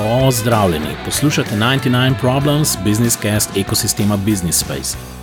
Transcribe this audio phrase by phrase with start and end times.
[0.00, 5.19] Pozdravljeni, poslušate 99 Problems, Business Cast ekosistema Business Space.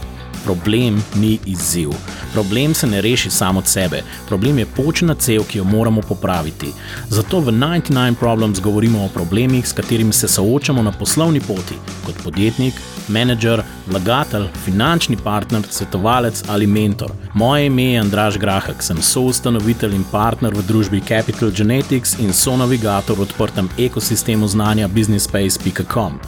[0.48, 1.90] Problem ni izziv.
[2.34, 6.72] Problem se ne reši samo od sebe, problem je počna cev, ki jo moramo popraviti.
[7.10, 11.76] Zato v 99 Problems govorimo o problemih, s katerimi se soočamo na poslovni poti,
[12.06, 12.74] kot podjetnik,
[13.08, 17.12] menedžer, vlagatelj, finančni partner, svetovalec ali mentor.
[17.34, 23.18] Moje ime je Andraš Grahak, sem soustanovitelj in partner v družbi Capital Genetics in sonavigator
[23.18, 26.20] v odprtem ekosistemu znanja businessspace.com.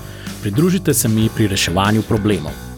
[0.41, 2.68] Pridružite se mi pri reševanju problemov.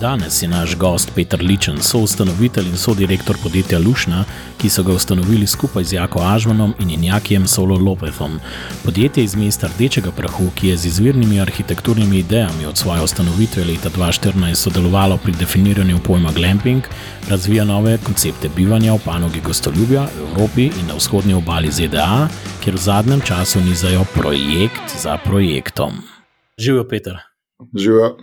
[0.00, 4.24] Danes je naš gost Petr Ličen, soustanovitelj in sodirektor podjetja Lušna,
[4.58, 8.40] ki so ga ustanovili skupaj z Jako Ažmanom in Injakijem Solo Lopezom.
[8.84, 13.90] Podjetje iz mesta Rdečega prahu, ki je z izvirnimi arhitekturnimi idejami od svoje ustanovitve leta
[13.90, 16.84] 2014 sodelovalo pri definiranju pojma glamping,
[17.28, 22.28] razvija nove koncepte bivanja v panogi gostoljubja v Evropi in na vzhodnji obali ZDA,
[22.64, 25.92] kjer v zadnjem času nizajo projekt za projektom.
[26.58, 27.16] Živijo, Petr.
[27.78, 28.16] Živijo.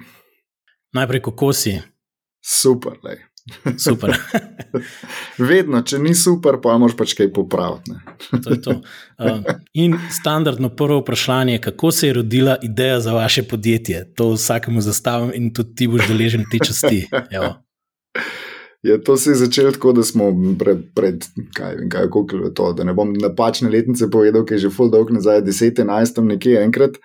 [0.93, 1.79] Najprej, kako si?
[2.45, 3.17] Super, le.
[3.77, 4.13] Super.
[5.51, 7.97] Vedno, če ni super, pa moraš pač kaj popraviti.
[8.43, 8.79] to to.
[9.23, 9.45] Uh,
[9.77, 14.01] in standardno prvo vprašanje, kako se je rodila ideja za vaše podjetje?
[14.17, 17.05] To vsakemu zastavim in tudi ti boš deležen te časti.
[18.83, 21.23] Ja, to se je začelo tako, da smo pred, pred
[21.55, 22.09] kaj vem, kaj
[22.43, 26.19] je to, da ne bom napačne letnice povedal, ki je že full dog nazaj, 10-11,
[26.33, 26.97] nekje enkrat.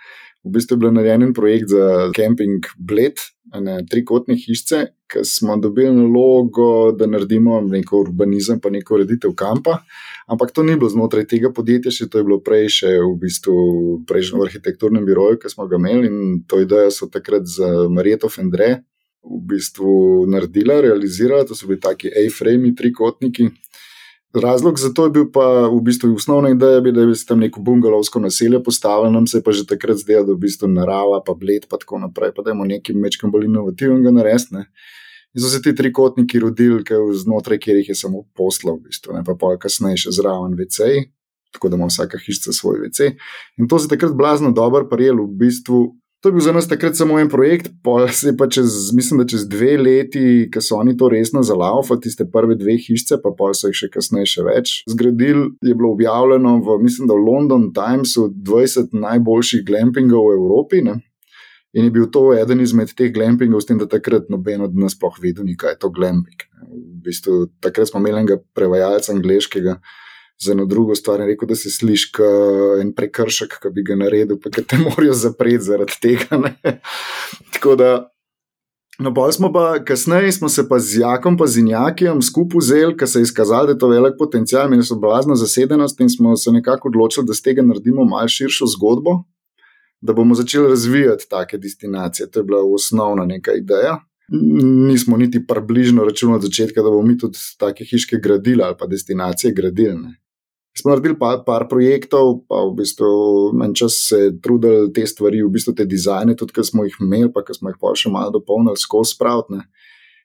[0.42, 3.20] V bistvu je bil narejen projekt za camping Bled,
[3.55, 9.79] ne, trikotne hišice, ki smo dobili nalogo, da naredimo neko urbanizem, pa neko ureditev kampa.
[10.29, 13.57] Ampak to ni bilo znotraj tega podjetja, še to je bilo prej, še v bistvu
[14.09, 18.29] prej v arhitekturnem biroju, ki smo ga imeli in to idejo so takrat z Marijo
[18.29, 18.83] Fendre
[19.25, 21.47] v bistvu naredila, realizirala.
[21.49, 23.49] To so bili taki A-frame, trikotniki.
[24.34, 27.61] Razlog za to je bil pa v bistvu osnovna ideja, da bi se tam neko
[27.65, 31.22] bungalovsko naselje postavili, nam se je pa že takrat zdelo, da je v bistvu narava,
[31.25, 34.66] pa bled, pa tako naprej, pa da imamo nekaj mečkam bolj inovativnega narediti.
[35.34, 36.84] In so se ti trikotniki rodili,
[37.15, 41.09] znotraj katerih je samo posla, v bistvu, ne pa pa kasneje še zraven VC,
[41.53, 43.15] tako da ima vsaka hišica svoj VC.
[43.56, 46.67] In to se je takrat blazno dobro prijelo, v bistvu To je bil za nas
[46.67, 50.61] takrat samo en projekt, pa se je pa čez, mislim, da čez dve leti, ki
[50.61, 54.27] so oni to resno zalaufali, tiste prve dve hišice, pa pa so jih še kasneje
[54.33, 55.53] še več zgradili.
[55.62, 60.83] Je bilo objavljeno v, mislim, da v London Timesu 20 najboljših glampingov v Evropi.
[60.89, 60.97] Ne?
[61.78, 64.99] In je bil to eden izmed teh glampingov, s tem, da takrat noben od nas
[64.99, 66.49] sploh vedel, kaj je to glamping.
[66.67, 69.78] V bistvu, takrat smo imeli enega prevajalca angliškega
[70.41, 71.21] za eno drugo stvar.
[71.21, 75.65] Rekel, da se sliši kot en prekršek, ki bi ga naredil, pa te morajo zapreti
[75.65, 76.38] zaradi tega.
[76.38, 76.54] Ne?
[77.54, 77.91] Tako da.
[78.98, 82.97] No, bolj smo pa, kasneje smo se pa z Jakom, pa z Injakijem skupaj vzeli,
[82.98, 86.34] ker se je izkazalo, da je to velik potencial, in so blazna zasedenost, in smo
[86.37, 89.21] se nekako odločili, da z tega naredimo malce širšo zgodbo,
[90.00, 92.27] da bomo začeli razvijati take destinacije.
[92.31, 94.00] To je bila osnovna neka ideja.
[94.91, 98.87] Nismo niti približno računali od začetka, da bomo mi tudi take hiške gradili ali pa
[98.87, 100.10] destinacije gradili
[100.78, 103.11] smo naredili par, par projektov, pa v bistvu
[103.65, 107.33] en čas se trudili te stvari, v bistvu te dizajne, tudi ki smo jih imeli,
[107.34, 109.66] pa ki smo jih pa še malo dopolnili skozi spravne.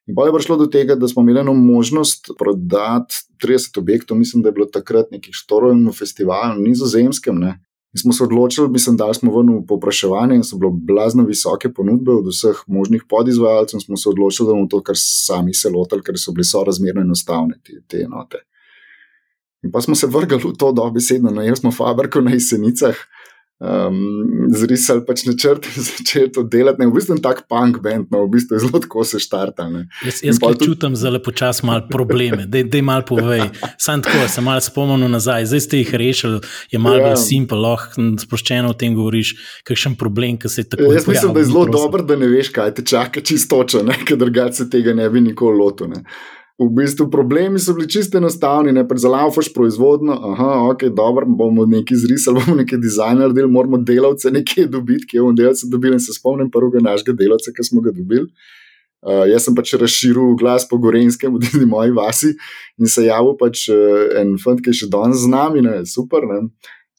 [0.07, 4.43] In pa je prišlo do tega, da smo imeli eno možnost prodati 30 objektov, mislim,
[4.43, 7.39] da je bilo takrat neki štorovni festival na nizozemskem.
[7.39, 7.59] Ne.
[7.93, 11.69] In smo se odločili, mislim, da smo ven v popraševanje in so bile blazno visoke
[11.73, 13.79] ponudbe od vseh možnih podizvajalcev.
[13.79, 17.01] Smo se odločili, da bomo to kar sami se lotili, ker so bile so razmerno
[17.01, 18.43] enostavne te, te enote.
[19.63, 22.95] In pa smo se vrgli v to dobesedno, no, jaz smo fabriko na jesenicah.
[23.63, 26.81] Um, zrisali pač načrt in začeli to delati.
[26.81, 29.69] Ne, v bistvu je tak punk band, no, v bistvu je zelo tako se štarta.
[30.03, 33.45] Jaz, jaz tudi čutim zelo počasno malo probleme, da je malo povej.
[33.79, 36.41] Sam tako se malo spomnil nazaj, zdaj ste jih rešili,
[36.75, 37.13] je malo ja.
[37.13, 40.91] bolj simpel, lahko sproščeno o tem govoriš, kakšen problem, ki se je tako.
[40.91, 44.65] Jaz mislim, da je zelo dobro, da ne veš, kaj te čaka čistoče, ker drugače
[44.65, 45.95] se tega ne bi nikoli lotil.
[46.61, 51.97] V bistvu problemi so bili čisto enostavni, ne prezalaufaš proizvodno, aha, ok, dobro, bomo nekaj
[51.97, 55.97] zrisali, bomo nekaj dizajna naredili, moramo delavce nekje dobiti, kje bomo delavce dobili.
[55.97, 58.29] In se spomnim prvega našega delavca, ki smo ga dobili.
[59.03, 62.35] Uh, jaz sem pač razširil glas po Gorenskem, v tej moji vasi,
[62.79, 66.29] in se javil pač uh, en fant, ki je še danes z nami, ne, super.
[66.29, 66.45] Ne.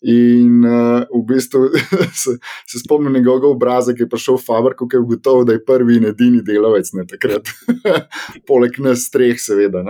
[0.04, 1.70] In uh, v bistvu
[2.22, 2.36] se,
[2.68, 5.96] se spomnim njegovega obraza, ki je prišel v Fabriko, ki je ugotovil, da je prvi
[5.96, 7.48] in edini delavec ne, takrat.
[8.48, 9.86] Poleg nas treh, seveda.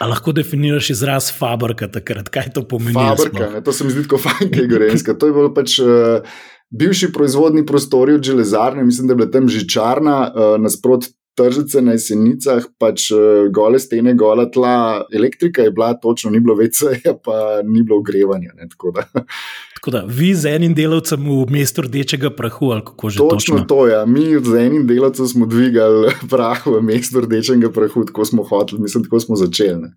[0.00, 2.96] A lahko definiraš izraz Fabrika takrat, kaj to pomeni?
[2.96, 5.16] Fabrika, ne, to se mi zdi kot fajnka, gorenska.
[5.18, 5.76] To je bilo pač.
[5.82, 6.24] Uh,
[6.68, 11.06] Bivši proizvodni prostori od železarne, mislim, da je bila tam žičarna, uh, nasprot
[11.38, 16.56] tržnice na jesenicah, pač uh, gole stene, gola tla, elektrika je bila, točno ni bilo
[16.58, 16.82] več,
[17.24, 18.54] pa ni bilo ogrevanja.
[18.58, 19.06] Ne, tako, da.
[19.78, 23.36] tako da vi z enim delavcem v mestu rdečega prahu, ali kako že točno?
[23.36, 23.94] Točno to je.
[23.94, 24.06] Ja.
[24.06, 29.06] Mi z enim delavcem smo dvigali prah v mestu rdečega prahu, tako smo hoteli, mislim,
[29.06, 29.86] tako smo začeli.
[29.86, 29.94] Ne.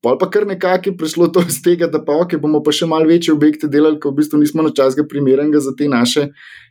[0.00, 2.86] Pol pa kar nekako je prišlo to iz tega, da pa okay, bomo pa še
[2.88, 6.30] malo večje objekte delali, ker v bistvu nismo na čas ga primernega za te naše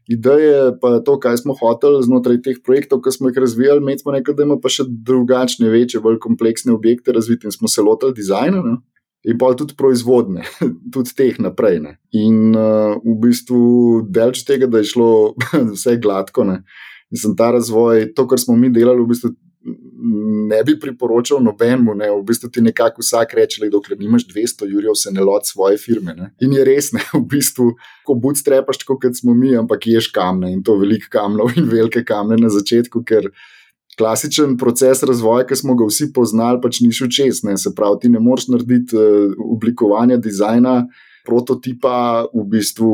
[0.09, 3.85] ideje, pa to, kaj smo hoteli znotraj teh projektov, ki smo jih razvijali.
[3.85, 7.69] Med smo rekli, da imamo pa še drugačne, večje, bolj kompleksne objekte razviti in smo
[7.69, 8.63] se lotili dizajna.
[8.65, 8.79] Ne?
[9.29, 10.47] In pa tudi proizvodne,
[10.95, 11.77] tudi teh naprej.
[11.85, 11.99] Ne?
[12.17, 13.61] In uh, v bistvu
[14.09, 15.11] delč tega, da je šlo
[15.75, 16.49] vse gladko.
[16.49, 16.63] Ne?
[17.13, 19.35] In sem ta razvoj, to, kar smo mi delali, v bistvu
[20.49, 21.95] ne bi priporočal nobenemu.
[21.95, 22.09] Ne.
[22.11, 25.77] V bistvu ti nekako vsak reče, da dokler nimaš 200 jurjev, se ne loti svoje
[25.77, 26.15] firme.
[26.15, 26.31] Ne.
[26.41, 27.71] In je res, ne, v bistvu,
[28.07, 32.39] ko bootstrapaš, kot smo mi, ampak ješ kamne in to veliko kamnov in velike kamne
[32.39, 33.31] na začetku, ker.
[33.99, 37.41] Klasičen proces razvoja, ki smo ga vsi poznali, pač ni šel čez.
[37.43, 37.57] Ne.
[37.59, 40.75] Se pravi, ti ne moreš narediti uh, oblikovanja dizajna,
[41.29, 42.91] prototipa v bistvu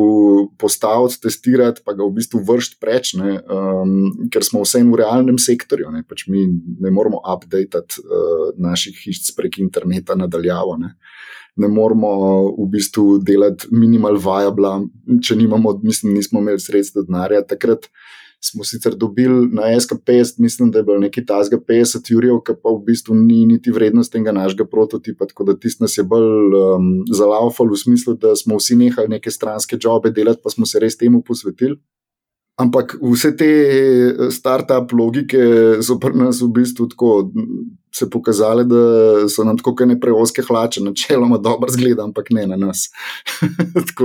[0.60, 5.40] postaviti, testirati, pa ga v bistvu vršiti preč, ne, um, ker smo vse v realnem
[5.40, 5.94] sektorju.
[5.96, 6.44] Ne, pač mi
[6.84, 10.76] ne moramo updatati uh, naših hiš prek interneta nadaljavo.
[10.82, 10.96] Ne.
[11.56, 12.12] Ne moramo
[12.58, 14.74] v bistvu delati minimal viable,
[15.24, 17.88] če nimamo, mislim, nismo imeli sredstva denarja takrat
[18.44, 22.70] smo sicer dobili na SK50, mislim, da je bilo nekaj tasga 50 jurjev, ki pa
[22.70, 25.26] v bistvu ni niti vrednost tega našega prototipa.
[25.26, 29.32] Tako da tisti nas je bolj um, zalaufal v smislu, da smo vsi nehali neke
[29.32, 31.78] stranske jobe delati, pa smo se res temu posvetili.
[32.56, 35.40] Ampak vse te eh, start-up logike
[35.84, 37.10] so pri nas v bistvu tako
[37.98, 38.76] se pokazale, da
[39.30, 42.90] so nam tako ne preoske hlače, načeloma dobro zgleda, ampak ne na nas.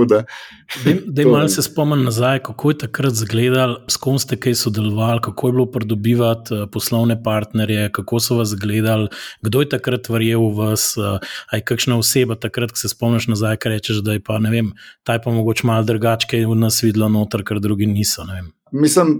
[1.05, 5.19] da je malo se spomnim nazaj, kako je takrat izgledal, s kom ste kaj sodelovali,
[5.21, 9.09] kako je bilo pridobivati eh, poslovne partnerje, kako so vas gledali,
[9.41, 10.95] kdo je takrat verjel v vas,
[11.51, 14.55] aj eh, kakšna oseba takrat, ko se spomniš nazaj, kaj rečeš, da je pa ne
[14.55, 14.71] vem,
[15.03, 18.23] taj pa mogoče malo drugačke v nas videlo noter, ker drugi niso.
[18.71, 19.17] Mislim,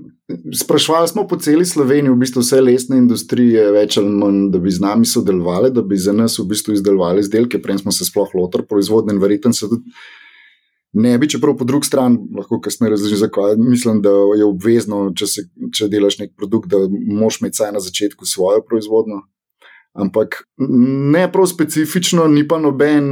[0.55, 4.71] sprašvali smo po celi Sloveniji, v bistvu vse lesne industrije, več ali manj, da bi
[4.71, 8.31] z nami sodelovali, da bi za nas v bistvu izdelovali izdelke, prej smo se sploh
[8.39, 9.91] lotili proizvodne in verjetno se tudi
[10.93, 13.55] ne bi, čeprav po drugi strani lahko kasneje razložim, zakaj.
[13.57, 15.43] Mislim, da je obvezno, če, se,
[15.73, 19.21] če delaš nek produkt, da moš imeti vsaj na začetku svojo proizvodno.
[19.93, 23.07] Ampak ne prav specifično, ni pa noben,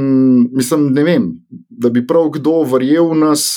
[0.52, 1.26] mislim, ne vem,
[1.68, 3.48] da bi prav kdo verjel v nas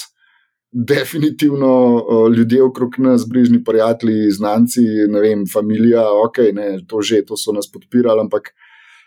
[0.74, 7.22] definitivno uh, ljudje okrog nas, bližnji prijatelji, znanci, ne vem, familija, ok, ne, to že,
[7.26, 8.50] to so nas podpirali, ampak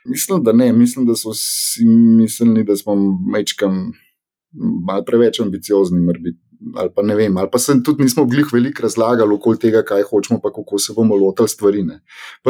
[0.07, 2.95] mislim, da ne, mislim, da so vsi mislili, da smo
[3.33, 3.93] mečkam
[4.87, 6.31] malo preveč ambiciozni, morda
[6.77, 10.07] ali pa ne vem, ali pa se tudi nismo glih veliko razlagali okoli tega, kaj
[10.11, 11.85] hočemo, pa kako se bomo lotili stvari.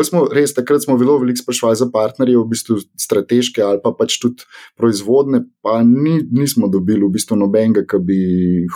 [0.05, 4.19] Smo, res, takrat smo zelo veliko sprašvali za partnerje, v bistvu strateške ali pa pač
[4.23, 4.47] tudi
[4.79, 8.21] proizvodne, pa ni, nismo dobili v bistvu nobenega, ki bi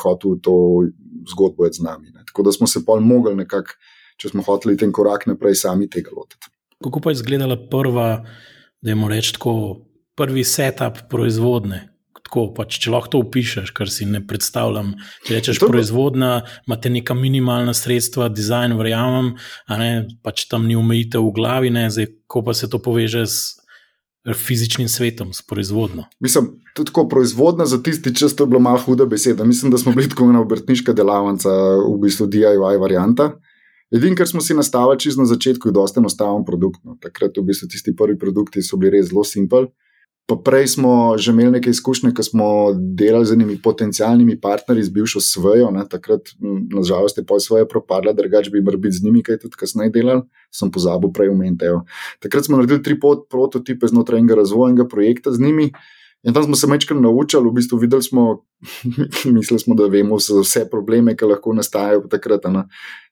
[0.03, 0.57] hotel to
[1.31, 2.11] zgodbo z nami.
[2.15, 2.25] Ne.
[2.27, 3.77] Tako da smo se pol mogli nekako,
[4.21, 6.51] če smo hoteli ten korak naprej, sami tega lotiti.
[6.81, 8.25] Kako pa je izgledala prva,
[8.81, 9.85] da jim rečemo,
[10.17, 11.90] prvi setup proizvodne,
[12.31, 14.95] tako, pač, če lahko to opišuješ, kar si ne predstavljam.
[15.27, 19.35] Če rečeš, proizvodnja, imaš neka minimalna sredstva, dizajn, verjamem,
[19.69, 23.59] ne, pač tam ni omejitev v glavi, ne, zdaj, ko pa se to poveže s
[24.37, 26.07] fizičnim svetom, s proizvodnjo.
[26.23, 29.45] Mislim, tudi ko proizvodnja za tisti čas, to je bila malo huda beseda.
[29.45, 31.51] Mislim, da smo bili tako ena obrtniška delavnica,
[31.83, 33.33] v bistvu DIY varianta.
[33.91, 36.85] Edino, kar smo si nastavili čisto na začetku, je dosta enostaven produkt.
[36.87, 36.95] No.
[37.03, 39.73] Takrat v bistvu tisti prvi produkti so bili res zelo simpel.
[40.31, 42.47] Pa prej smo že imeli nekaj izkušnje, ko smo
[42.79, 46.31] delali z enimi potencijalnimi partnerji, z bivšo svojo, ne, takrat,
[46.71, 50.23] nažalost, je poj svoje propadla, drugače bi morali biti z njimi, kaj tudi kasneje delali,
[50.55, 51.75] sem pozabil prej omeniti.
[52.23, 52.95] Takrat smo naredili tri
[53.31, 55.73] prototipe znotraj enega razvojnega projekta z njimi.
[56.23, 58.45] In tam smo se večkrat naučili, v bistvu videli smo,
[59.35, 62.47] mislili smo, da vemo vse probleme, ki lahko nastajajo takrat.
[62.55, 62.69] Ne.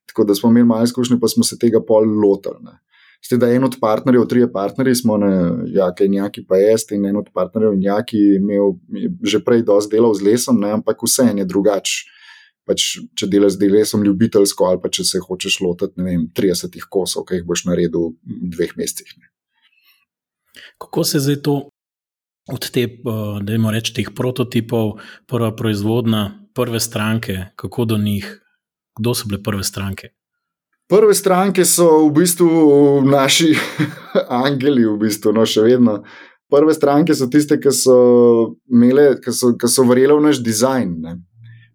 [0.06, 2.78] Tako da smo imeli malo izkušnje, pa smo se tega pol lotili.
[3.24, 5.32] Ste da en od partnerjev, trije partnerji smo, ne,
[5.74, 8.76] ja, kaj njaki pa jaz in en od partnerjev njaki imel
[9.22, 12.04] že prej dosti delal z lesom, ne, ampak vse je drugače.
[12.68, 12.84] Pač,
[13.16, 17.40] če delaš z lesom ljubiteljsko ali pa če se hočeš lotiti, vem, 30 kosov, ki
[17.40, 19.14] jih boš naredil v dveh mesecih.
[19.16, 19.32] Ne.
[20.78, 21.56] Kako se zdaj to
[22.52, 28.28] od te, eh, da imamo reči, teh prototipov, prva proizvodna, prve stranke, kako do njih,
[28.98, 30.12] kdo so bile prve stranke?
[30.88, 32.48] Prve stranke so v bistvu
[33.04, 33.52] naši
[34.44, 36.00] angeli, v bistvu, no še vedno.
[36.48, 37.96] Prve stranke so tiste, ki so
[38.72, 40.94] imele, ki so, so verjele v naš dizajn.
[41.04, 41.18] Ne.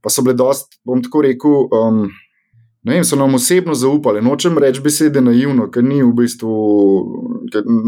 [0.02, 2.08] Pa so bile dosti, bom tako rekel, um,
[2.82, 4.24] ne vem, so nam osebno zaupali.
[4.26, 6.58] Nočem reči besede naivno, ker ni v bistvu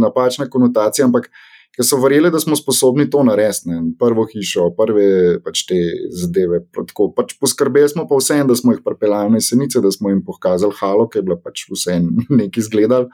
[0.05, 1.31] napačna konotacija, ampak
[1.75, 3.75] ker so verjeli, da smo sposobni to narediti.
[3.99, 5.05] Prvo hišo, prve
[5.43, 5.79] pač te
[6.21, 6.63] zadeve.
[6.75, 10.23] Tako, pač poskrbeli smo pa vsem, da smo jih pripeljali na jesenice, da smo jim
[10.25, 11.99] pokazali halo, ki je bila pač vse
[12.39, 13.09] nekaj izgledal.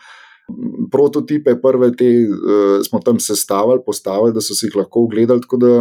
[0.91, 5.43] Prototipe, prve te uh, smo tam sestavili, postavili, da so si jih lahko ogledali.
[5.45, 5.75] Tako da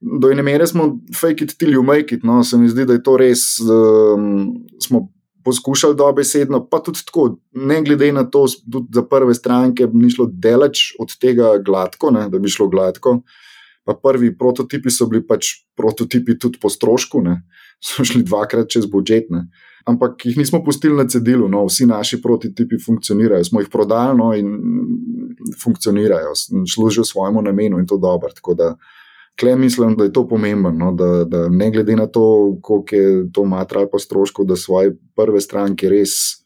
[0.00, 2.24] do ene mere smo fake it till you make it.
[2.24, 3.58] No, se mi zdi, da je to res.
[3.60, 5.08] Um, smo
[5.50, 7.24] poskušali dobesedno, pa tudi tako,
[7.58, 12.28] ne glede na to, tudi za prve stranke, ni šlo delač od tega gladko, ne,
[12.30, 13.20] da bi šlo gladko.
[13.84, 17.40] Pa prvi prototipi so bili pač prototipi tudi po strošku, ne,
[17.86, 19.32] so šli dvakrat čez budžet.
[19.34, 19.48] Ne.
[19.90, 24.30] Ampak jih nismo pustili na cedilu, no, vsi naši prototipi funkcionirajo, smo jih prodali no,
[24.36, 24.54] in
[25.62, 26.36] funkcionirajo,
[26.74, 28.30] služijo svojemu namenu in to dobro.
[28.36, 28.74] Tako da
[29.40, 33.32] Klej mislim, da je to pomembno, no, da, da ne glede na to, koliko je
[33.32, 36.40] to material pa stroškov, da svoje prve stranke res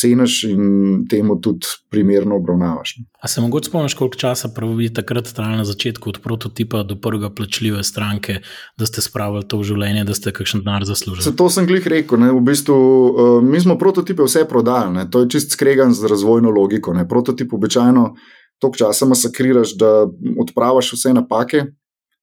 [0.00, 2.94] ceniš in temu tudi primerno obravnavaš.
[3.22, 7.30] A se mogoče spomniš, koliko časa pravi takrat trajalo na začetku od prototipa do prvega
[7.30, 8.40] plačljive stranke,
[8.78, 11.24] da ste spravili to v življenje, da ste kakšen denar zaslužili?
[11.24, 15.24] Zato sem glih rekel, ne, v bistvu uh, mi smo prototipe vse prodali, ne, to
[15.24, 16.94] je čist skregan z razvojno logiko.
[16.94, 17.08] Ne.
[17.08, 18.12] Prototip običajno
[18.58, 20.06] toliko časa masakriraš, da
[20.38, 21.64] odpravaš vse napake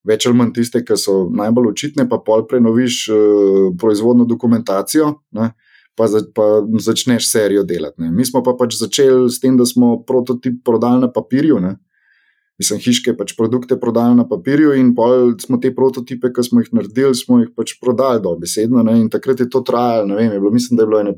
[0.05, 5.51] več ali manj tiste, ki so najbolj očitne, pa pol prenoviš uh, proizvodno dokumentacijo, ne,
[5.97, 8.01] pa, za, pa začneš serijo delati.
[8.03, 8.11] Ne.
[8.11, 11.59] Mi smo pa pač začeli s tem, da smo prototip prodali na papirju.
[11.63, 11.75] Ne.
[12.59, 16.71] Mislim, hiške pač produkte prodali na papirju, in pol smo te prototipe, ki smo jih
[16.77, 18.83] naredili, smo jih pač prodali dobesedno.
[18.87, 18.99] Ne.
[19.03, 21.15] In takrat je to trajalo, ne vem, je bilo, mislim, da je bilo ene.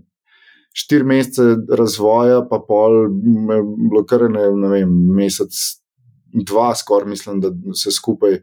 [0.77, 5.55] Štiri mesece razvoja, pa pol, bilo kar ne, ne vem, mesec,
[6.45, 8.37] dva, skoraj mislim, da se skupaj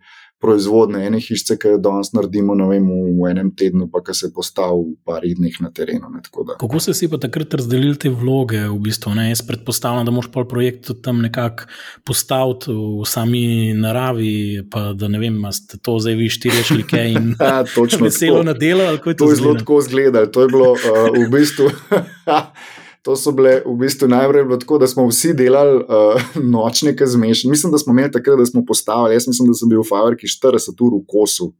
[0.45, 2.85] proizvodne ene hišice, ki jo danes naredimo vem,
[3.17, 6.11] v enem tednu, pa ki se postavi v par dneh na terenu.
[6.13, 6.21] Ne,
[6.61, 8.61] Kako ste si pa takrat razdelili te vloge?
[8.69, 11.65] V bistvu, Jaz predpostavljam, da moš pa projekt tam nekako
[12.05, 17.35] postaviti v sami naravi, pa da ne vem, ste to zdaj vi štiri šlike in
[17.41, 17.65] ja,
[18.01, 18.93] veselo na delo.
[18.99, 20.27] To, to je zelo tako izgledalo.
[20.27, 21.71] To je bilo uh, v bistvu.
[23.05, 27.51] To so bile v bistvu najprej tako, da smo vsi delali uh, nočne zmešane.
[27.51, 29.15] Mislim, da smo imeli takrat, da smo postavili.
[29.15, 31.53] Jaz mislim, da sem bil v Favorki 40 ur v kosu.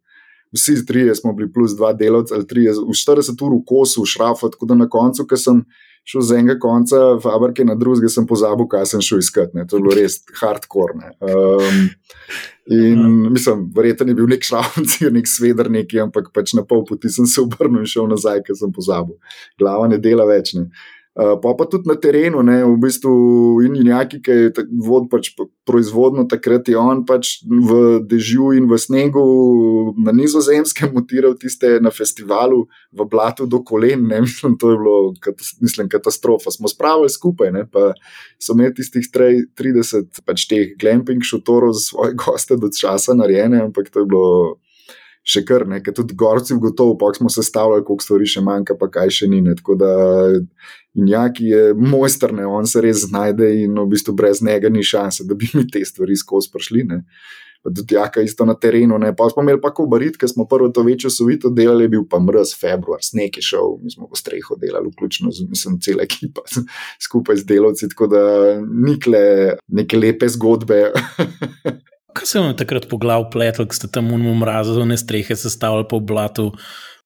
[0.55, 4.09] Vsi trije smo bili plus dva delavca, ali trije, v 40 ur v kosu, v
[4.09, 4.49] šrafu.
[4.51, 5.61] Tako da na koncu, ko sem
[6.05, 9.53] šel z enega konca Favorke na drugega, sem pozabil, kaj sem šel iskat.
[9.53, 9.67] Ne.
[9.69, 11.13] To je bilo res hardcore.
[11.21, 11.87] Um,
[12.73, 17.13] in mislim, verjetno je bil nek šravc, nek sveder, neki, ampak pač na pol poti
[17.13, 19.17] sem se obrnil in šel nazaj, ker sem pozabil.
[19.61, 20.57] Glava ne dela več.
[20.57, 20.71] Ne.
[21.15, 23.11] Uh, pa pa tudi na terenu, ne, v bistvu
[23.63, 25.29] in neki, ki je vod pač
[25.63, 29.23] proizvodno, takrat je on pač v dežju in v snegu
[29.95, 34.09] na nizozemskem mutiral tiste na festivalu v blatu do kolen.
[34.11, 35.15] Ne, mislim, to je bilo
[35.63, 36.51] mislim, katastrofa.
[36.51, 37.95] Smo spravili skupaj, ne, pa
[38.43, 43.87] so imeli tistih 30 pač teh glamping šotorov za svoje goste do časa narejene, ampak
[43.95, 44.59] to je bilo
[45.25, 48.91] še kar nekaj, tudi gorci, gotovo, pa smo se stavljali, koliko stvari še manjka, pa
[48.93, 49.41] kaj še ni.
[49.45, 49.57] Ne.
[49.57, 49.93] Tako da
[50.95, 52.47] Jaki je mojster, ne.
[52.47, 55.83] on se res znajde in v bistvu brez njega ni šanse, da bi mi te
[55.85, 56.85] stvari skozi prišli.
[56.87, 57.01] Ne.
[57.65, 58.99] Pa tudi jaka isto na terenu.
[59.01, 59.11] Ne.
[59.17, 62.53] Pa smo imeli pa kobarit, ker smo prvo to večjo sovito delali, bil pa mrz,
[62.61, 66.45] februar, sneg je šel, mi smo v streho delali, vključno z, mislim, cela ekipa
[67.09, 68.23] skupaj z delavci, tako da
[68.61, 69.25] nikle
[69.67, 70.85] neke lepe zgodbe.
[72.15, 75.37] Kaj se vam je takrat po glavu pletel, ko ste tam v mrazu, ne strehe
[75.37, 76.53] sestavljali po blatu?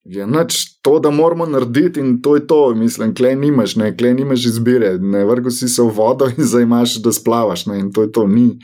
[0.04, 4.14] Je noč to, da moramo narediti in to je to, mislim, klej nimaš, ne, klej
[4.14, 7.90] nimaš izbire, ne vrgo si se v vodo in zdaj imaš, da splavaš, ne, in
[7.92, 8.58] to je to, ni,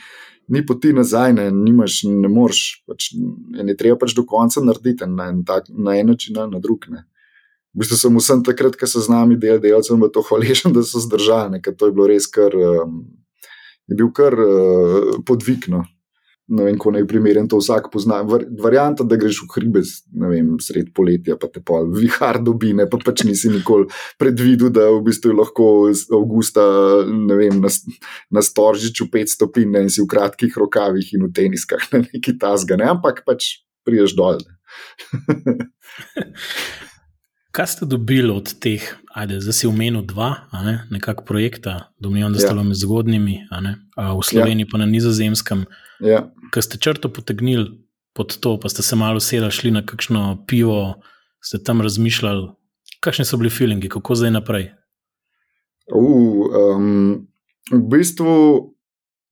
[0.48, 3.10] ni poti nazaj, ne, nimaš, ne moreš, pač,
[3.64, 6.88] ne treba pač do konca narediti na en, tak, na en način ali na drug,
[6.92, 7.04] ne.
[7.74, 10.84] V bistvu sem vsem takrat, ko so z nami del delcem, v to hvaležen, da
[10.86, 13.02] so zdržali, ker to je bilo res kar, um,
[13.90, 15.82] je bil kar uh, podvikno
[16.48, 18.20] ne vem, kako naj primerjam to, vsak pozna.
[18.62, 19.82] Varianta, da greš v hribe
[20.64, 23.88] sred poletja, pa te pa vihar dobi, ne pa pač nisi nikoli
[24.20, 26.64] predvidel, da v bistvu lahko avgusta
[27.08, 27.72] vem, na,
[28.30, 32.78] na storžiču 5 stopinj in si v kratkih rokavih in v teniskah, ne neki tasga,
[32.80, 32.92] ne?
[32.92, 34.40] ampak pač priješ dol.
[37.54, 38.82] Kaj ste dobili od teh,
[39.14, 42.64] ajde, zdaj si umenil dva, ne, nekako projekta, domnevam, da ste ja.
[42.66, 44.70] med zgodnimi, v Sloveniji, ja.
[44.72, 45.62] pa na nizozemskem.
[46.00, 46.30] Ja.
[46.54, 47.70] Ko ste črto potegnili
[48.14, 51.02] pod to, pa ste se malo sedeli, šli na kakšno pivo,
[51.42, 52.48] ste tam razmišljali,
[53.00, 54.70] kakšni so bili feelingi, kako zdaj naprej.
[55.92, 57.26] Uh, um,
[57.72, 58.74] v bistvu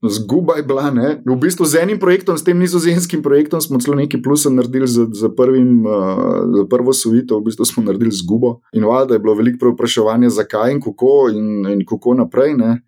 [0.03, 1.23] Zguba je bila, ne?
[1.23, 5.07] v bistvu z enim projektom, s tem nizozemskim projektom, smo celo nekaj plusa naredili za,
[5.15, 8.67] za, prvim, uh, za prvo sovito, v bistvu smo naredili zgubo.
[8.75, 12.59] In valjda je bilo veliko prepraševanja, zakaj in kako in, in kako naprej.
[12.59, 12.83] Ne?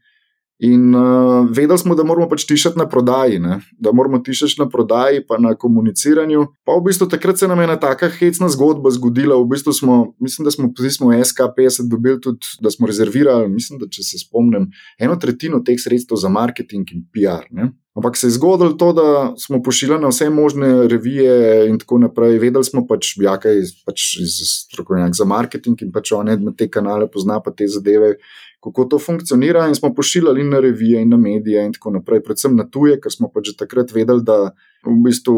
[0.64, 3.58] In uh, vedeli smo, da moramo pač tišati na prodaji, ne?
[3.78, 6.46] da moramo tišati na prodaji, pa na komuniciranju.
[6.64, 9.36] Pa v bistvu takrat se nam je ena taka hecna zgodba zgodila.
[9.42, 13.82] V bistvu smo, mislim, da smo smo v SK50 dobili tudi, da smo rezervirali, mislim,
[13.82, 17.44] da če se spomnim, eno tretjino teh sredstev za marketing in PR.
[17.50, 17.72] Ne?
[17.94, 22.38] Ampak se je zgodilo to, da smo pošiljali na vse možne revije in tako naprej.
[22.42, 24.08] Vedeli smo pač, ja, kaj je pač
[24.48, 28.16] strokovnjak za marketing in pač on te kanale pozna pa te zadeve
[28.64, 32.56] kako to funkcionira, in smo pošiljali na revije in na medije, in tako naprej, predvsem
[32.56, 34.54] na tuje, ker smo pač že takrat vedeli, da
[34.86, 35.36] v bistvu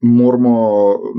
[0.00, 0.56] moramo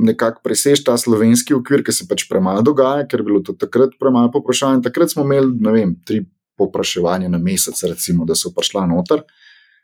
[0.05, 3.97] nekako preseči ta slovenski okvir, ki se pač premalo dogaja, ker je bilo to takrat
[3.99, 4.83] premalo popraševanja.
[4.89, 6.21] Takrat smo imeli, ne vem, tri
[6.57, 9.25] popraševanja na mesec, recimo, da so prišla noter,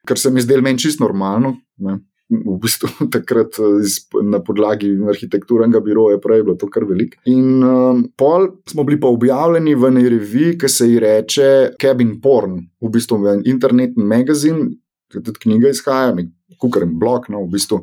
[0.05, 1.57] kar se mi zdelo meni čisto normalno.
[1.81, 1.97] Ne
[2.29, 7.17] v bistvu takrat eh, na podlagi arhitekturnega biroja, prej je bilo to kar veliko.
[7.29, 11.47] In um, pol smo bili pa objavljeni v neki reviji, ki se ji reče
[11.81, 14.67] Cabin Porn, v bistvu v internetni magazin,
[15.09, 16.13] tudi knjiga izhaja,
[16.61, 17.81] kukaren blog, no, v bistvu.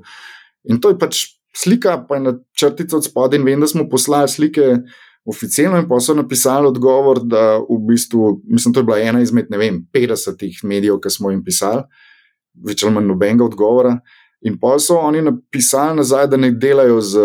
[0.71, 1.25] In to je pač
[1.57, 4.76] slika, pa je na črtico od spodaj, in vem, da smo poslali slike.
[5.26, 9.49] Oficialno je pa so napisali odgovor, da v bistvu, mislim, to je bila ena izmed,
[9.50, 11.83] ne vem, 50 medijev, ki smo jim pisali,
[12.62, 13.97] več ali manj nobenega odgovora.
[14.45, 17.23] In pa so oni napisali nazaj, da ne delajo z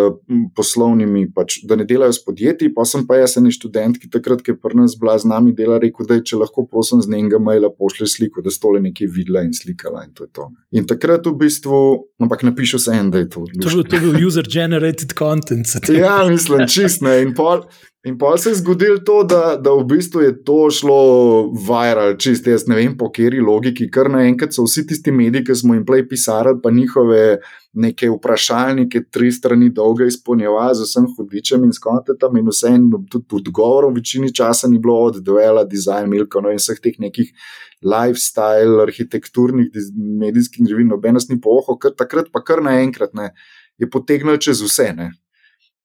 [0.55, 2.71] poslovnimi, pač, da ne delajo s podjetji.
[2.73, 5.51] Pa sem pa jaz, en študent, ki takrat, ki je pri nas bila z nami,
[5.55, 9.11] dela, rekel, da je, če lahko prosim z njega maila pošlje sliko, da stole nekaj
[9.11, 10.05] videla in slikala.
[10.07, 10.47] In, to to.
[10.71, 11.81] in takrat v bistvu,
[12.23, 13.45] ampak napišu se en, da je to.
[13.59, 15.67] To je bil user-generated content.
[15.91, 17.19] ja, mislim, čist ne.
[17.25, 17.67] In pol.
[18.03, 21.01] In pa se je zgodilo to, da, da v bistvu je to šlo
[21.53, 25.55] viral, čist jaz ne vem po kateri logiki, ker naenkrat so vsi tisti mediji, ki
[25.59, 27.37] smo jim prej pisali, pa njihove
[27.77, 33.37] neke vprašalnike, tri strani dolge izpolnjevali z vsem hudičem in skontetom, in vse en tudi
[33.37, 37.29] odgovorov, večini časa ni bilo od duela, design, milko no, in vseh teh nekih
[37.85, 39.69] lifestyle, arhitekturnih,
[40.25, 43.29] medijskih revij, nobenost ni poho, ker takrat pa kar naenkrat ne,
[43.77, 44.89] je potegnil čez vse.
[44.97, 45.13] Ne.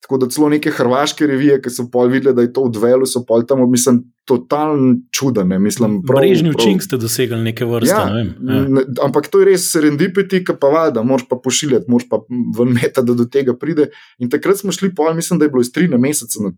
[0.01, 3.25] Tako da celo neke hrvaške revije, ki so pol videli, da je to odvelo, so
[3.27, 5.59] pol tam, mislim, totalno čudne.
[6.07, 7.95] Brežni učinek ste dosegli neke vrste.
[7.95, 8.69] Ja, ne ja.
[8.69, 12.77] ne, ampak to je res serendipiti, ki pa vada, moraš pa pošiljati, moraš pa ven
[12.77, 13.89] meta, da do tega pride.
[14.23, 16.39] In takrat smo šli pol, mislim, da je bilo iz tri na mesec.
[16.45, 16.55] Na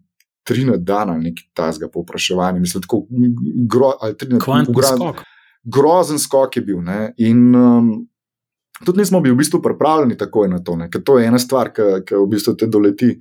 [0.49, 3.03] Tri na dan, neki tasga povpraševanja, mislim, tako
[3.69, 5.19] gro, ali tri na dan.
[5.65, 6.79] Grozen skok je bil.
[6.81, 7.13] Ne?
[7.21, 8.08] In um,
[8.85, 12.15] tudi nismo bili v bistvu pripravljeni takoj na to, ker to je ena stvar, ki
[12.15, 13.15] v bistvu te doleti,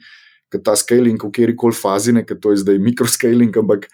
[0.52, 3.88] ker ta scaling v kjer koli fazi, ker to je zdaj mikroscaling, ampak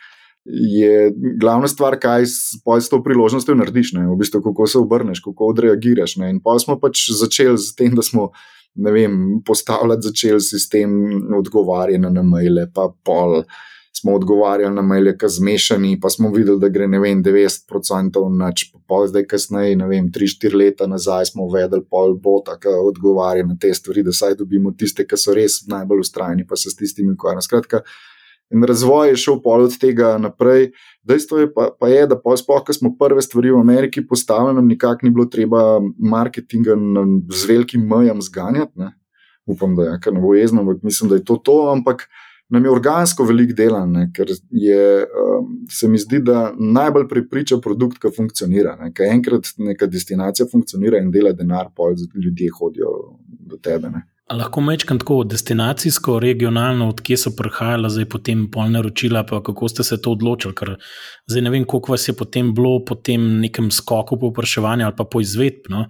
[0.45, 4.07] je glavna stvar, kaj s to priložnostjo narediš, ne?
[4.07, 6.17] v bistvu kako se obrneš, kako odreagiraš.
[6.19, 6.33] Ne?
[6.35, 8.31] In pa smo pač začeli z tem, da smo.
[8.73, 10.95] Ne vem, postavljati začel sistem
[11.37, 13.43] odgovarjanja na maile, pa pol,
[13.97, 19.03] smo odgovarjali na maile, ki zmešani, pa smo videli, da gre vem, 90% noč, pa
[19.07, 23.73] zdaj, kasneje, ne vem, 3-4 leta nazaj smo uvedli pol bota, ki odgovarja na te
[23.73, 27.45] stvari, da saj dobimo tiste, ki so res najbolj ustrajni, pa se s tistimi ukvarjamo.
[27.45, 27.83] Skratka,
[28.53, 30.71] in razvoj je šel pol od tega naprej.
[31.05, 34.67] Dejstvo je pa, pa je, da sploh, ko smo prve stvari v Ameriki postavili, nam
[34.67, 36.77] nikak ni bilo treba marketinga
[37.29, 38.71] z velikim mejem zganjati.
[38.75, 38.93] Ne?
[39.45, 41.57] Upam, da je, ker ne bo jezno, ampak mislim, da je to to.
[41.71, 42.07] Ampak
[42.53, 47.57] nam je organsko veliko dela, ne, ker je, um, se mi zdi, da najbolj prepriča
[47.63, 48.75] produkt, ki funkcionira.
[48.81, 53.89] Ne, ker enkrat neka destinacija funkcionira in dela denar, pa ljudje hodijo do tebe.
[53.89, 54.05] Ne.
[54.31, 59.83] Lahko mečkam tako destinacijsko, regionalno, odkje so prihajala, zdaj potem polne ročila, pa kako ste
[59.83, 60.55] se to odločili.
[60.55, 60.71] Ker
[61.27, 65.03] zdaj ne vem, koliko vas je potem bilo po tem nekem skoku povpraševanja ali pa
[65.03, 65.73] po izvedbi.
[65.75, 65.85] No?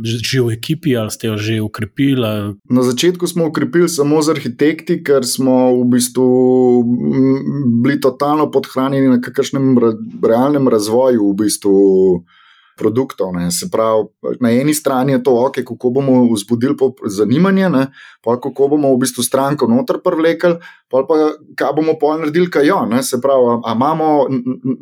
[0.00, 2.56] Že v ekipi ali ste jo že ukrepili?
[2.64, 6.28] Na začetku smo ukrepili samo z arhitekti, ker smo v bistvu
[7.84, 9.76] bili totalno podhranjeni na kakršnem
[10.24, 11.76] realnem razvoju v bistvu
[12.72, 13.36] produktov.
[13.36, 13.52] Ne.
[13.52, 14.08] Se pravi,
[14.40, 16.74] na eni strani je to, okay, kako bomo vzbudili
[17.04, 17.84] zanimanje, ne,
[18.24, 20.56] pa kako bomo v bistvu stranko noter privlekli,
[20.88, 22.80] pa, pa kaj bomo pa naredili, kaj jo.
[22.88, 23.04] Ne.
[23.04, 24.26] Se pravi, a imamo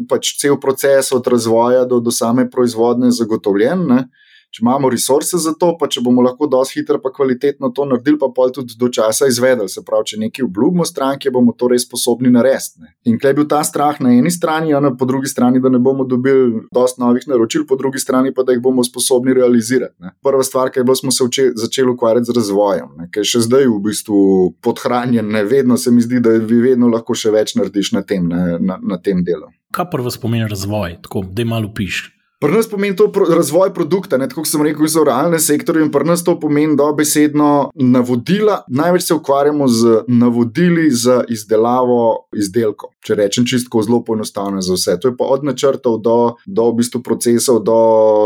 [0.08, 3.86] pač cel proces od razvoja do, do same proizvodne zagotovljen.
[3.90, 4.02] Ne
[4.50, 8.18] če imamo resurse za to, pa če bomo lahko dosti hitro in kvalitetno to naredili,
[8.18, 9.68] pa pol tudi do časa izvedeli.
[9.70, 12.82] Se pravi, če nekaj obljubimo stranke, bomo to res sposobni narediti.
[13.06, 16.04] In klej bil ta strah na eni strani, a na drugi strani, da ne bomo
[16.04, 19.94] dobili dosti novih naročil, po drugi strani pa da jih bomo sposobni realizirati.
[20.02, 20.14] Ne.
[20.22, 23.44] Prva stvar, ki je bilo, smo se uče, začeli ukvarjati z razvojem, ki je še
[23.46, 24.20] zdaj v bistvu
[24.64, 28.58] podhranjen, ne vedno se mi zdi, da vedno lahko še več narediš na tem, ne,
[28.58, 29.52] na, na tem delu.
[29.74, 32.08] Kaj prvo spomeni razvoj, tako da je malo piš?
[32.40, 35.90] Pri nas pomeni to pro, razvoj produkta, ne, tako sem rekel, za realne sektorje, in
[35.92, 38.62] pri nas to pomeni dobesedno navodila.
[38.68, 42.94] Največ se ukvarjamo z navodili za izdelavo izdelkov.
[43.04, 44.96] Če rečem čistko, zelo poenostavljeno za vse.
[45.02, 47.76] To je pa od načrtov do, do v bistvu procesov, do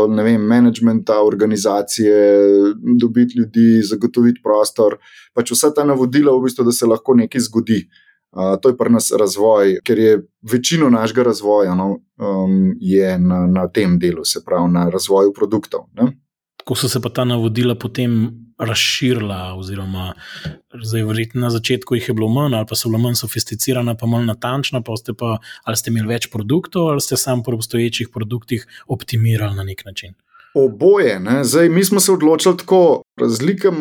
[0.07, 2.15] vem, managementa, organizacije,
[2.95, 4.95] dobiti ljudi, zagotoviti prostor.
[5.35, 7.83] Pač vsa ta navodila, v bistvu, da se lahko nekaj zgodi.
[8.35, 10.15] To je pri nas razvoj, ker je
[10.51, 12.73] večino našega razvoja no, um,
[13.19, 15.87] na, na tem delu, se pravi na razvoju produktov.
[15.93, 16.11] Ne?
[16.59, 20.13] Kako so se pa ta navodila potem razširila, oziroma
[20.83, 24.27] zdaj, na začetku jih je bilo manj, ali pa so bila manj sofisticirana, pa manj
[24.27, 28.67] natančna, pa ste pa ali ste imeli več produktov, ali ste samo pri obstoječih produktih
[28.87, 30.15] optimirali na nek način.
[30.57, 33.71] Oboje, Zdaj, mi smo se odločili tako, razlika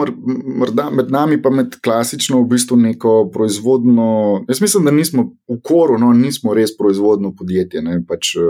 [0.45, 4.07] morda med nami pa med klasično v bistvu neko proizvodno.
[4.49, 8.43] Jaz mislim, da nismo v koru, no, nismo res proizvodno podjetje, ne pač uh,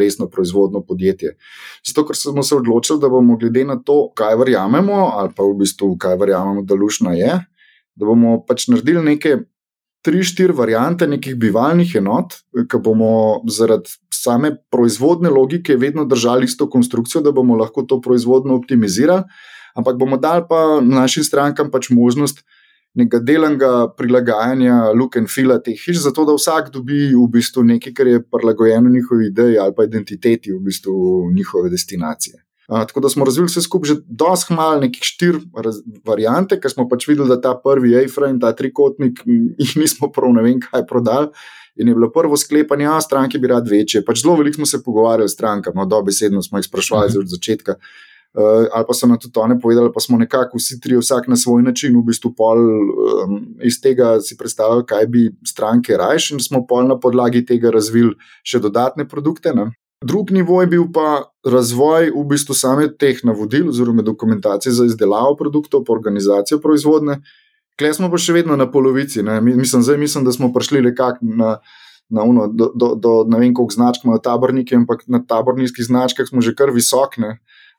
[0.00, 1.32] lesno proizvodno podjetje.
[1.88, 5.56] Zato, ker smo se odločili, da bomo glede na to, kaj verjamemo, ali pa v
[5.64, 7.40] bistvu kaj verjamemo, da lušna je,
[7.96, 9.38] da bomo pač naredili neke
[10.06, 12.38] tri, štiri variante nekih bivalnih enot,
[12.70, 13.10] ki bomo
[13.50, 19.26] zaradi same proizvodne logike vedno držali isto konstrukcijo, da bomo lahko to proizvodno optimizirali,
[19.74, 22.44] ampak bomo dali pa našim strankam pač možnost.
[22.96, 27.92] Nekega delnega prilagajanja look and feel teh hiš, zato da vsak dobi v bistvu nekaj,
[27.92, 33.24] kar je prilagojeno njihovi ideji ali pa identiteti v bistvu njihove destinacije tako da smo
[33.24, 35.38] razvili vse skupaj že dosti malo, nekih štiri
[36.04, 39.22] variante, ker smo pač videli, da ta prvi A-frame, ta trikotnik,
[39.62, 41.30] jih nismo prav ne vem kaj prodali.
[41.76, 44.00] In je bilo prvo sklepanje, da stranke bi rad večje.
[44.04, 47.20] Pač zelo veliko smo se pogovarjali s strankami, no, dobesedno smo jih sprašvali uh -huh.
[47.20, 47.74] od začetka.
[48.36, 51.36] Uh, ali pa so nam tudi oni povedali, pa smo nekako vsi tri, vsak na
[51.36, 56.40] svoj način, v bistvu pol um, iz tega si predstavljali, kaj bi stranke rajši, in
[56.40, 58.12] smo pol na podlagi tega razvili
[58.44, 59.54] še dodatne produkte.
[59.56, 59.70] Ne?
[60.04, 65.36] Drugi nivo je bil pa razvoj v bistvu same teh navodil, oziroma dokumentacije za izdelavo
[65.36, 67.22] produktov, pa organizacijo proizvodne.
[67.80, 69.22] Klej smo pa še vedno na polovici.
[69.22, 71.58] Mislim, zdaj mislim, da smo prišli nekako na,
[72.08, 76.28] na uno, do, do, do ne vem, koliko značk imajo taborniki, ampak na taborniških značkah
[76.28, 77.20] smo že kar visoke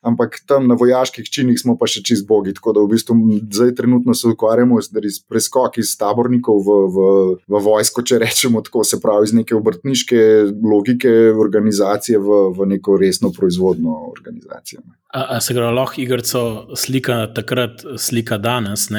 [0.07, 2.55] ampak tam na vojaških činih smo pa še čist bogi.
[2.57, 7.07] Tako da v bistvu zdaj trenutno se ukvarjamo z preskoki iz tabornikov v, v,
[7.47, 10.21] v vojsko, če rečemo tako, se pravi iz neke obrtniške
[10.63, 14.85] logike organizacije v, v neko resno proizvodno organizacijo.
[15.15, 16.41] A, a se gre lahko igrico
[16.75, 18.89] slika takrat, slika danes,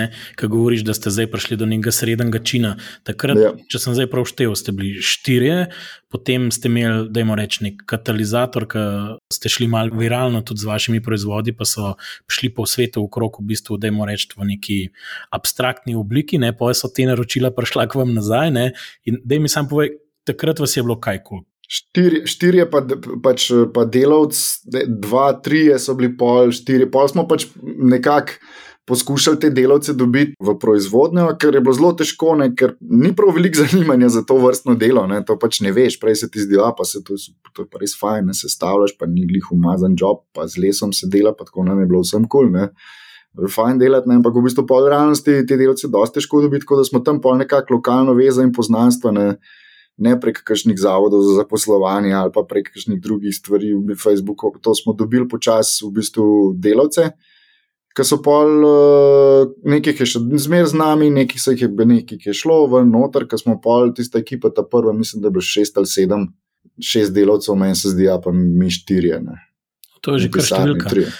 [0.40, 2.75] ki govoriš, da ste zdaj prišli do nekega srednjega čina.
[3.07, 3.53] Takrat, ja.
[3.68, 5.68] če sem zdaj prav štev, ste bili štirje,
[6.09, 8.85] potem ste imeli, da imamo reči, nek katalizator, ki
[9.33, 11.95] ste šli malo viralno tudi z vašimi proizvodi, pa so
[12.31, 14.79] šli po svetu okrog, v bistvu, da imamo reči, v neki
[15.37, 18.51] abstraktni obliki, ne pa so te naročila prišla k vam nazaj.
[18.51, 18.73] Ne?
[19.05, 21.43] In da mi sam povej, takrat vas je bilo kaj kul.
[21.43, 21.47] Cool.
[21.69, 22.81] Štirje, štirje pa,
[23.21, 28.41] pač, pa delavci, dva, tri so bili pol, štiri, pol smo pač nekako
[28.88, 33.35] poskušali te delavce dobiti v proizvodnjo, ker je bilo zelo težko, ne, ker ni prav
[33.37, 35.07] veliko zanimanja za to vrstno delo.
[35.11, 37.18] Ne, to pač ne veš, prej se ti zdi, da je to,
[37.53, 40.64] to je pa res fajn, ne se stavljaš, pa ni glih umazan job, pa z
[40.64, 42.48] lesom se dela, pa tako nam je bilo vsem kul.
[42.48, 42.72] Cool,
[43.55, 44.16] Fajn delati, ne?
[44.18, 47.20] ampak v bistvu po realnosti te delavce je dosti težko dobiti, tako da smo tam
[47.22, 49.27] pol nekako lokalno vezani in poznanstvene
[49.98, 54.51] ne prek kakšnih zavodov za zaposlovanje ali pa prek kakšnih drugih stvari v Facebooku.
[54.62, 56.27] To smo dobili počasi v bistvu
[56.59, 57.12] delavce,
[57.99, 62.37] ki so pol uh, nekaj še zmer z nami, nekaj se jih je nekaj je
[62.37, 65.81] šlo ven noter, ker smo pol tista ekipa, ta prva, mislim, da je bilo šest
[65.81, 66.29] ali sedem,
[66.79, 69.19] šest delavcev, meni se zdi, pa mi štirje.
[69.25, 69.41] Ne.
[70.07, 70.95] To je že kar številka.
[70.95, 71.11] Trije.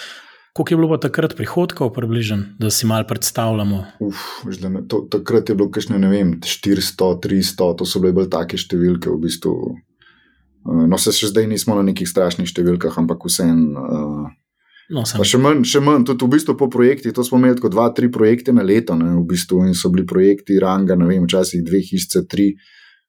[0.59, 3.83] Koliko je bilo takrat prihodkov, približno, da si malo predstavljamo?
[4.03, 4.23] Uf,
[4.63, 8.57] ne, to, takrat je bilo kakšne, ne vem, 400, 300, to so bile bolj take
[8.59, 9.11] številke.
[9.13, 9.53] V bistvu.
[9.75, 13.85] Eh, no, se še zdaj nismo na nekih strašnih številkah, ampak vseeno.
[13.85, 14.33] Uh,
[14.89, 17.13] No, še, manj, še manj, tudi v bistvu po projektih.
[17.13, 20.07] To smo imeli kot dva, tri projekte na leto, ne, v bistvu, in so bili
[20.09, 22.51] projekti ranga, ne vem, včasih dve hišice, tri,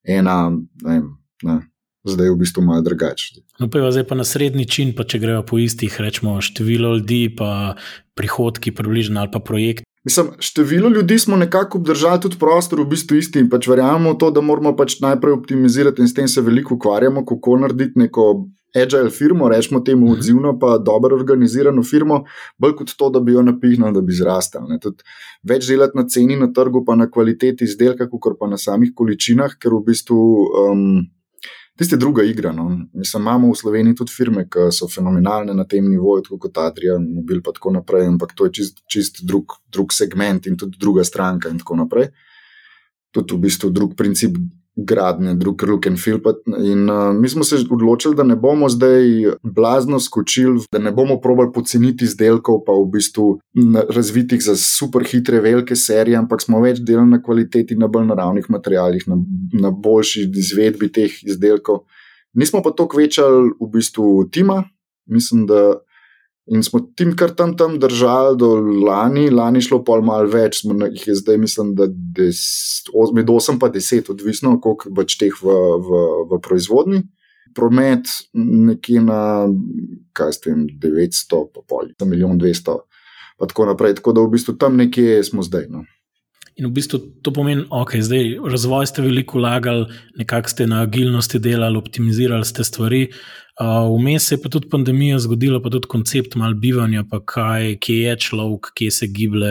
[0.05, 1.11] ena, ne vem.
[1.49, 1.61] Ne
[2.05, 3.35] zdaj je v bistvu malo drugače.
[3.59, 6.97] No, pa je zdaj pa na srednji čin, pa če grejo po istih, rečemo, število
[6.97, 7.77] ljudi, pa
[8.17, 9.85] prihodki, približno ali pa projekt.
[10.05, 14.19] Mislim, število ljudi smo nekako obdržali tudi prostor, v bistvu isti in pač verjamemo v
[14.19, 18.47] to, da moramo pač najprej optimizirati in s tem se veliko ukvarjamo, kako narediti neko
[18.75, 20.13] agile firmo, rečemo temu mhm.
[20.13, 22.25] odzivno, pa dobro organizirano firmo,
[22.59, 24.79] bolj kot to, da bi jo napihnili, da bi zrastali.
[25.43, 29.57] Več delati na ceni na trgu, pa na kvaliteti izdelka, kot pa na samih količinah,
[29.61, 30.21] ker v bistvu.
[30.67, 30.85] Um,
[31.81, 32.51] Tiste druga igra.
[32.53, 32.67] No.
[32.93, 37.39] Mislim, imamo v Sloveniji tudi firme, ki so fenomenalne na tem nivoju, kot Adria, Mobil
[37.41, 41.49] in tako naprej, ampak to je čist, čist drug, drug segment in tudi druga stranka
[41.49, 42.11] in tako naprej.
[43.17, 44.37] Tudi v bistvu drug princip
[44.77, 46.19] gradnje, drug look and feel.
[46.65, 49.03] In uh, mi smo se odločili, da ne bomo zdaj
[49.43, 53.41] blazno skočili, da ne bomo probali poceniti izdelkov, pa v bistvu
[53.89, 58.51] razvitih za super hitre, velike serije, ampak smo več delali na kvaliteti, na bolj naravnih
[58.51, 59.19] materialih, na,
[59.61, 61.85] na boljši izvedbi teh izdelkov.
[62.35, 64.63] Nismo pa to kvečali v bistvu tima.
[65.11, 65.81] Mislim, da
[66.51, 68.49] In smo tim kar tam, tam držali do
[68.87, 72.41] lani, lani šlo pa malo več, smo jih je zdaj, mislim, da des,
[73.15, 75.55] med 8 in 10, odvisno koliko več teh v,
[75.87, 76.01] v,
[76.33, 77.05] v proizvodni.
[77.55, 79.23] Promet nekje na,
[80.15, 82.77] kaj s tem, 900, pa pol, za milijon 200,
[83.39, 84.01] pa tako naprej.
[84.03, 85.71] Tako da v bistvu tam nekje smo zdaj.
[85.71, 85.87] No.
[86.59, 89.87] In v bistvu to pomeni, da okay, zdaj razvoj ste veliko vlagali,
[90.19, 93.07] nekako ste na agilnosti delali, optimizirali ste stvari.
[93.61, 97.97] Vmes se je pa tudi pandemija zgodila, pa tudi koncept mal bivanja, pa kaj, kje
[98.07, 99.51] je človek, kje se giblje,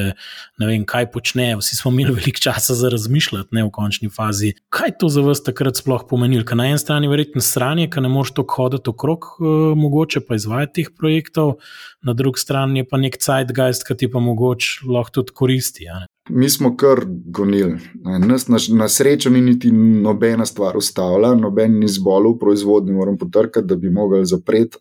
[0.57, 1.51] ne vem, kaj počne.
[1.59, 4.55] Vsi smo imeli veliko časa za razmišljati, ne v končni fazi.
[4.73, 6.45] Kaj to za vas takrat sploh pomenilo?
[6.45, 10.25] Ker na eni strani je verjetno stranje, ker ne moreš tako hoditi okrog, uh, mogoče
[10.25, 11.59] pa izvajati teh projektov,
[12.01, 15.85] na drugi strani je pa nek zeitgeist, ki ti pa mogoče lahko tudi koristi.
[16.29, 17.77] Mi smo kar gonili.
[18.03, 18.37] Na,
[18.77, 23.75] na srečo ni niti nobena stvar ustavila, noben ni zbolel v proizvodnji, moram potrkati, da
[23.75, 24.77] bi mogli zapreti.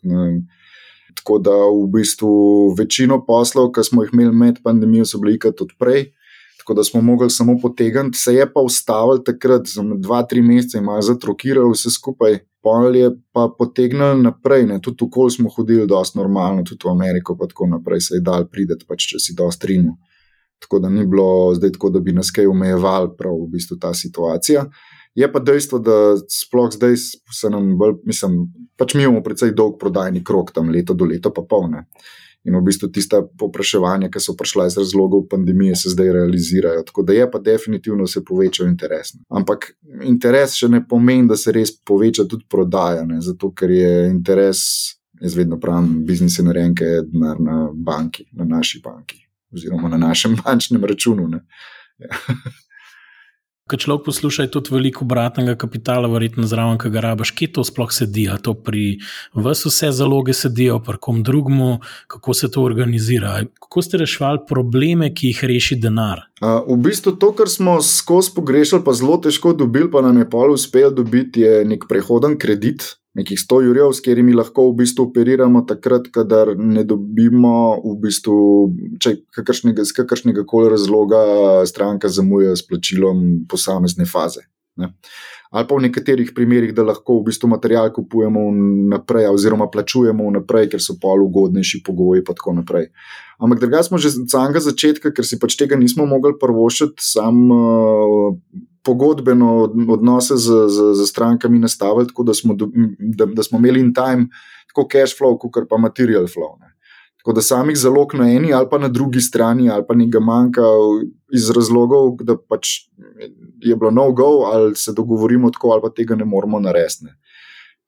[1.16, 2.32] Tako da v bistvu
[2.78, 6.10] večino poslov, ki smo jih imeli med pandemijo, so bili kot odprej,
[6.60, 8.18] tako da smo mogli samo potegniti.
[8.18, 13.10] Se je pa ustavil takrat, za dva, tri mesece, imajo zatrokirali vse skupaj, pol je
[13.32, 14.66] pa potegnili naprej.
[14.66, 14.80] Ne.
[14.84, 18.46] Tudi kol smo hodili, dosti normalno, tudi v Ameriko, pa tako naprej se je dal
[18.52, 19.96] prideti, pač, če si dosti trinil.
[20.58, 23.94] Tako da ni bilo zdaj tako, da bi nas kaj omejeval, prav v bistvu ta
[23.94, 24.66] situacija.
[25.18, 26.96] Je pa dejstvo, da sploh zdaj
[27.40, 28.44] se nam bolj, mislim,
[28.78, 31.88] pač mi imamo precej dolg prodajni krok, tam leto do leta, pa polne.
[32.46, 36.84] In v bistvu tiste popraševanja, ki so prišla iz razlogov pandemije, se zdaj realizirajo.
[36.86, 39.12] Tako da je pa definitivno se povečal interes.
[39.28, 39.72] Ampak
[40.06, 43.18] interes še ne pomeni, da se res poveča tudi prodaja, ne?
[43.20, 44.60] zato ker je interes,
[45.20, 49.88] jaz vedno pravim, biznis je narejen, ker je denar na banki, na naši banki oziroma
[49.88, 51.30] na našem bančnem računu.
[51.98, 52.08] Ja.
[53.68, 57.64] Ko človek posluša, je tudi veliko obratnega kapitala, verjetno zraven, ki ga rabiš, kje to
[57.68, 58.24] sploh sedi.
[58.32, 58.96] A to pri
[59.36, 63.42] vas vse zaloge sedijo, pri kom drugmu, kako se to organizira.
[63.60, 66.24] Kako ste reševali probleme, ki jih reši denar?
[66.40, 70.30] A, v bistvu to, kar smo skozi pogrešali, pa zelo težko dobili, pa nam je
[70.30, 75.08] pol uspel dobiti, je nek prehoden kredit nekih 100 jurjev, s katerimi lahko v bistvu
[75.08, 78.36] operiramo, takrat, kadar ne dobimo, v bistvu,
[79.02, 81.22] če kakršnega, z kakršnega koli razloga
[81.66, 84.46] stranka zamuja s plačilom posamezne faze.
[84.78, 84.92] Ne.
[85.50, 88.42] Ali pa v nekaterih primerjih, da lahko v bistvu material kupujemo
[88.92, 92.90] naprej, oziroma plačujemo naprej, ker so pol ugodnejši pogoji, in tako naprej.
[93.40, 97.48] Ampak drugače smo že od samega začetka, ker si pač tega nismo mogli prvošiti, sam
[97.48, 98.36] uh,
[98.84, 102.56] pogodbeno odnose z, z, z strankami nastavili, tako da smo,
[102.98, 104.28] da, da smo imeli in time,
[104.68, 106.58] tako cash flow, kot pa material flow.
[106.60, 106.74] Ne.
[107.18, 110.62] Tako da samih zalog na eni ali pa na drugi strani, ali pa nekaj manjka
[111.34, 112.88] iz razlogov, da pač
[113.60, 117.12] je bilo no go, ali se dogovorimo tako, ali pa tega ne moremo narediti.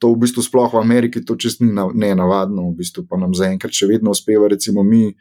[0.00, 3.35] To v bistvu sploh v Ameriki to čest ni ne navadno, v bistvu pa nam
[3.37, 5.12] zaenkrat še vedno uspeva, recimo mi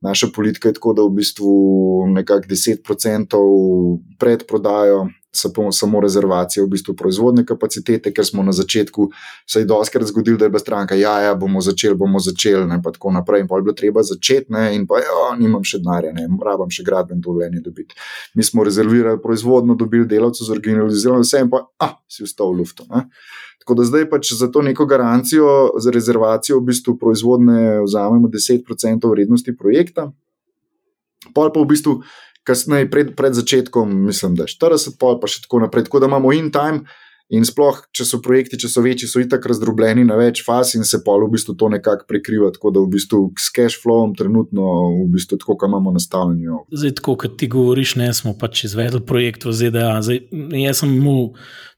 [0.00, 1.54] naša politika je tako, da v bistvu
[2.14, 3.40] nekako 10%
[4.18, 5.08] predprodajo.
[5.32, 9.08] Samo rezervacije, v bistvu proizvodne kapacitete, ker smo na začetku
[9.46, 12.80] se je doskrat zgodili, da je bila stranka, ja, ja, bomo začeli, bomo začeli, ne,
[12.82, 13.44] pa tako naprej.
[13.44, 16.70] In pa je bilo treba začeti, ne, in pa, ja, nimam še denarja, ne, rabam
[16.70, 17.94] še gradbeno dovoljenje dobiti.
[18.34, 22.88] Mi smo rezervirali proizvodno, dobili delavce, zorganizirali vse, in pa, ah, si vstal v luftu.
[22.90, 23.06] Ne.
[23.60, 29.10] Tako da zdaj pač za to neko garancijo, za rezervacijo v bistvu proizvodne vzamemo 10%
[29.10, 30.08] vrednosti projekta,
[31.34, 32.00] pol pa v bistvu
[32.50, 35.86] kasneje, pred, pred začetkom, mislim, da je 40, pol pa še tako naprej.
[35.86, 36.84] Tako da imamo in time.
[37.30, 40.82] In sploh, če so projekti, če so večji, so itak razdrobljeni na več faz in
[40.82, 44.64] se pol v bistvu to nekako prekriva, tako da v bistvu s cash flowom trenutno
[44.96, 46.64] v bistvu tako, kot imamo nastavljeno.
[46.74, 49.92] Zdaj, tako kot ti govoriš, ne smo pač izvedli projekt v ZDA.
[50.02, 50.24] Zdaj,
[50.58, 51.14] jaz sem mu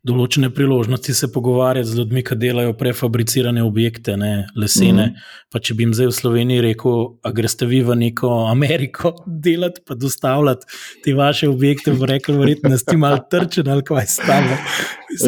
[0.03, 5.07] določene priložnosti se pogovarjati z ljudmi, ki delajo prefabricirane objekte, ne, lesene.
[5.07, 5.39] Mm -hmm.
[5.53, 9.15] Pa če bi jim zdaj v Sloveniji rekel, a greste vi v neko Ameriko
[9.47, 10.67] delati, pa dostavljati
[11.05, 14.57] te vaše objekte, bo rekel, verjetno, ste malo trčeni ali kaj stalo.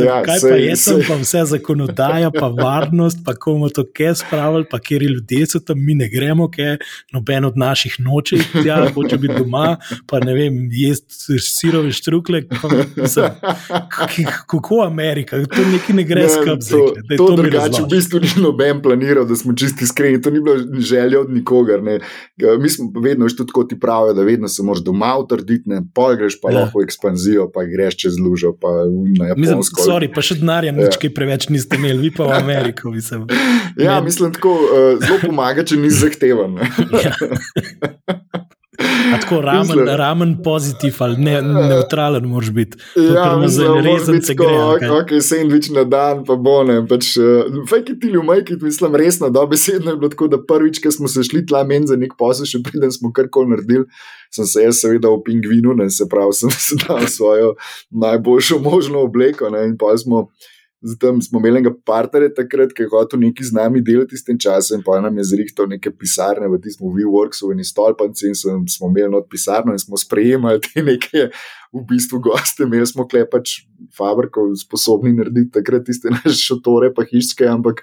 [0.05, 4.15] Ja, kaj sej, pa je tam, pa vse zakonodaja, pa varnost, pa komu to kje
[4.15, 6.79] spravili, pa kjer ljudje so tam, mi ne gremo, ker
[7.13, 14.63] noben od naših noče, ja, hoče biti doma, pa ne vem, jesti sirove štrukle, kako
[14.64, 16.57] kako Amerika, to nekaj ne gre skupaj.
[16.70, 20.40] To, to, to drugače v bistvu ni noben planiral, da smo čisti iskreni, to ni
[20.40, 21.83] bilo želja od nikogar.
[21.83, 21.98] Ne.
[22.61, 26.16] Mi smo vedno še tako ti pravijo, da vedno se moraš doma utrditi, ne pol
[26.16, 26.59] greš pa ja.
[26.59, 28.72] lahko ekspanzijo, pa greš čez lužo, pa
[29.18, 29.77] na Japonsko.
[29.77, 31.03] Mislim, sorry, pa še denarja, nič ja.
[31.05, 32.94] kaj preveč niste imeli, vi pa v Ameriko.
[32.94, 33.29] Mislim.
[33.77, 34.09] Ja, ne.
[34.09, 36.57] mislim, tako uh, zelo pomaga, če ni zahteven.
[37.05, 37.12] Ja.
[39.11, 42.79] Tako ramen, ramen pozitiv ali ne, neutralen, moraš biti.
[42.97, 44.55] Ja, zelo rezen se gre.
[45.01, 46.81] Ok, sandvič na dan, pa bo ne.
[46.88, 50.90] Pač, uh, fake it, umajki, mislim, resno, da besedno je bilo tako, da prvič, ko
[50.90, 53.87] smo se šli tla men za nek posel, še preden smo karkoli naredili,
[54.35, 57.55] sem se jaz seveda v pingvinu, ne, se pravi, sem se dal svojo
[57.90, 59.53] najboljšo možno obleko.
[59.55, 60.29] Ne, in pa smo.
[60.85, 64.37] Zato smo imeli enega partnerja takrat, ki je hotel nekaj z nami delati s tem
[64.37, 68.90] časom, in pa nam je zrihtal neke pisarne v tistem WeWorksu in stolpance, in smo
[68.90, 71.31] imeli not pisarno in smo sprejemali te neke
[71.73, 73.62] v bistvu goste, imeli smo klepač
[73.97, 77.81] fabriko, sposobni narediti takrat tiste naše šotore, pa hiške, ampak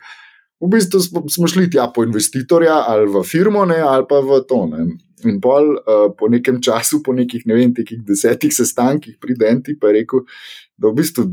[0.62, 4.44] v bistvu smo, smo šli tja po investitorja ali v firmo, ne, ali pa v
[4.46, 4.68] to.
[4.70, 4.92] Ne.
[5.26, 7.74] In pol, uh, po nekem času, po nekih ne vem,
[8.06, 10.30] desetih sestankih, pridenti pa je rekel,
[10.78, 11.32] da v bistvu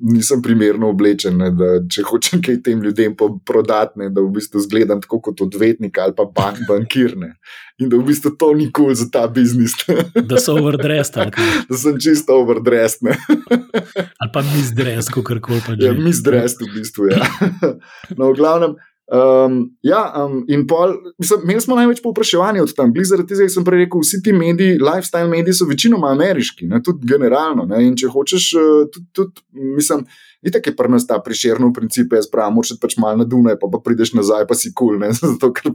[0.00, 4.62] nisem primerno oblečen, ne, da če hočem kaj tem ljudem prodati, ne, da v bistvu
[4.64, 7.34] zgledam tako kot odvetnik ali pa bank, bankirne.
[7.80, 9.74] In da v bistvu to ni kul cool za ta biznis.
[10.14, 11.16] da so overdressed.
[11.68, 13.04] da sem čisto overdressed.
[13.04, 15.90] ali pa misdressed, kako koli pa že.
[15.90, 17.12] Ja, misdressed v bistvu.
[17.12, 17.26] Ja.
[18.18, 18.78] no, v glavnem.
[19.06, 23.46] Um, ja, um, in pol, mislim, imeli smo največ povpraševanja od tam, blizu zaradi tega,
[23.54, 27.68] sem prej rekel, vsi ti mediji, lifestyle mediji so večinoma ameriški, ne, tudi generalno.
[27.70, 30.02] Ne, in če hočeš, uh, tudi, tudi mislim,
[30.42, 33.70] itak je pri nas ta priširno princip, jaz pravim, moraš pač malo na Dunaj, pa,
[33.70, 35.70] pa prideš nazaj, pa si kul, cool, zato ker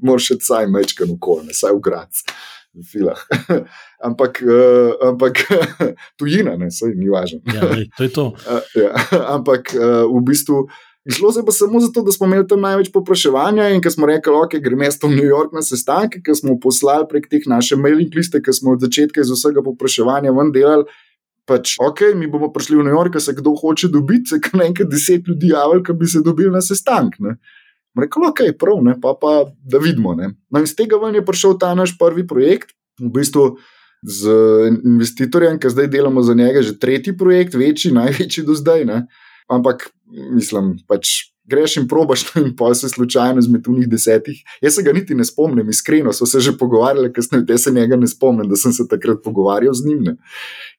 [0.00, 2.24] moraš še saj mečkan okolje, saj v grad.
[4.08, 5.44] ampak, uh, ampak
[6.18, 7.42] tujina, ne, saj ni važno.
[7.44, 8.30] ja, to je to.
[8.40, 8.94] Uh, ja,
[9.36, 10.70] ampak uh, v bistvu.
[11.08, 14.34] Šlo se pa samo zato, da smo imeli tam največ popraševanja in ker smo rekli,
[14.36, 18.42] ok, gremo v New York na sestanke, ki smo poslali prek teh naše mailing liste,
[18.42, 20.84] ki smo od začetka iz vsega popraševanja ven delali.
[21.48, 24.86] Pač, ok, mi bomo prišli v New York, se kdo hoče dobiti, se kar nekaj
[24.92, 27.16] deset ljudi javlja, ki bi se dobili na sestank.
[27.96, 30.12] Rekl, ok, prav, ne, pa, pa da vidimo.
[30.14, 30.34] Ne.
[30.52, 33.56] No, in z tega ven je prišel ta naš prvi projekt, v bistvu
[34.04, 34.36] z
[34.84, 38.84] investitorjem, ki zdaj delamo za njega, že tretji projekt, večji, največji do zdaj.
[38.84, 39.00] Ne
[39.50, 44.42] ampak mislim, pač greš in probaš, in pa se slučajno izmed unih desetih.
[44.62, 47.96] Jaz se ga niti ne spomnim, iskreno so se že pogovarjali, kasneje te se njega
[47.96, 50.02] ne spomnim, da sem se takrat pogovarjal z njim.
[50.04, 50.16] Ne.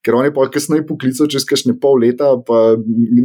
[0.05, 2.77] Ker on je pa kasneje poklical čez kakšne pol leta, pa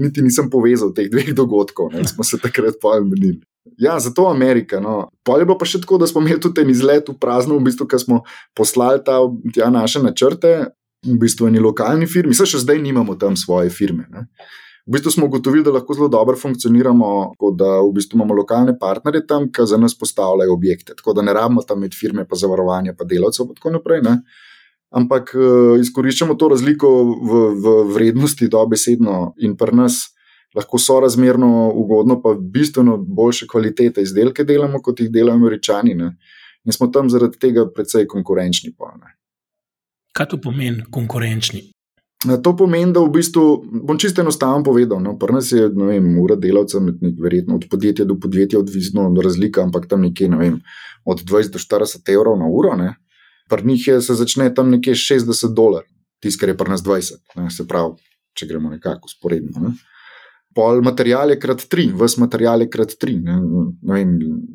[0.02, 3.40] niti nisem povezal teh dveh dogodkov, ne smo se takrat pojmenili.
[3.78, 4.80] Ja, zato Amerika.
[4.80, 5.10] No.
[5.26, 7.66] Pol je bilo pa še tako, da smo imeli tudi en izlet v prazno, v
[7.66, 8.20] bistvu, ker smo
[8.56, 9.18] poslali ta,
[9.54, 10.52] ta naše načrte,
[11.06, 14.06] v bistvu, eni lokalni firmi, se še zdaj nimamo tam svoje firme.
[14.10, 14.26] Ne.
[14.86, 17.06] V bistvu smo ugotovili, da lahko zelo dobro funkcioniramo,
[17.58, 20.94] da v bistvu imamo lokalne partnerje tam, ki za nas postavljajo objekte.
[20.94, 24.02] Tako da ne rabimo tam imeti firme, pa zavarovanja, pa delavcev in tako naprej.
[24.06, 24.20] Ne?
[24.94, 29.98] Ampak uh, izkoriščamo to razliko v, v vrednosti, dobesedno in pri nas
[30.54, 35.94] lahko so razmerno ugodno, pa bistveno boljše kvalitete izdelke delamo, kot jih delajo američani.
[35.94, 36.14] Ne?
[36.64, 38.70] In smo tam zaradi tega precej konkurenčni.
[38.78, 38.94] Pa,
[40.14, 41.72] Kaj to pomeni konkurenčni?
[42.42, 43.42] To pomeni, da v bistvu,
[43.86, 46.80] bom čisto enostavno povedal, no, pri nas je vem, ura delavca,
[47.22, 50.60] verjetno od podjetja do podjetja, odvisno od razlika, ampak tam nekje vem,
[51.04, 52.74] od 20 do 40 evrov na uro.
[52.76, 52.94] Ne.
[53.50, 57.20] Pri njih je, se začne tam nekje 60 dolarjev, tisto, kar je pri nas 20,
[57.36, 57.94] ne, se pravi,
[58.34, 59.68] če gremo nekako usporedno.
[59.68, 59.74] Ne.
[60.56, 63.18] Pol material je krat tri, vse material je krat tri.
[63.20, 63.36] Ne.
[63.82, 64.14] Ne vem,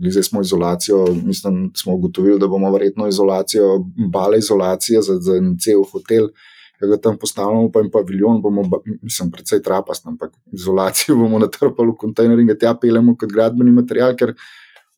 [0.09, 3.77] zdaj smo izolacijo, mislim, smo ugotovili, da bomo verjetno izolacijo,
[4.11, 6.33] bale izolacije za, za cel hotel
[6.81, 8.65] ki ga tam postavljamo, pa jim paviljon, bomo,
[9.01, 13.73] mislim, precej trapast, ampak izolacijo bomo natrpali v kontejner in ga tja peljemo kot gradbeni
[13.75, 14.33] material, ker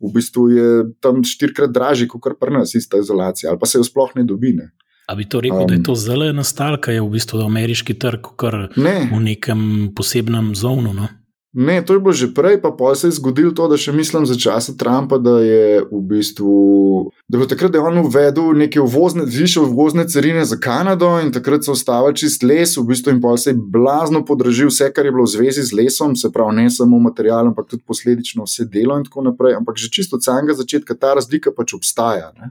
[0.03, 0.69] v bistvu je
[1.03, 4.53] tam štirikrat dražji kot pri nas, ista izolacija, ali pa se jo sploh ne dobi.
[4.57, 4.71] Ne.
[5.07, 7.97] A bi to rekel, um, da je to zelo enostavno, ker je v bistvu ameriški
[7.99, 8.95] trg, kar ne.
[9.11, 10.95] v nekem posebnem zonu?
[10.95, 11.09] No?
[11.53, 14.25] Ne, to je bilo že prej, pa pa se je zgodilo to, da še mislim
[14.25, 16.53] za časa Trumpa, da je v bistvu.
[17.29, 21.29] Da je takrat, da je on uvedel neke uvozne, više uvozne carine za Kanado in
[21.31, 25.05] takrat so ostali čist les, v bistvu in pa se je blazno podražil vse, kar
[25.05, 28.65] je bilo v zvezi z lesom, se pravi ne samo material, ampak tudi posledično vse
[28.65, 29.53] delo in tako naprej.
[29.61, 32.33] Ampak že čisto od samega začetka ta razlika pač obstaja.
[32.33, 32.49] Ne?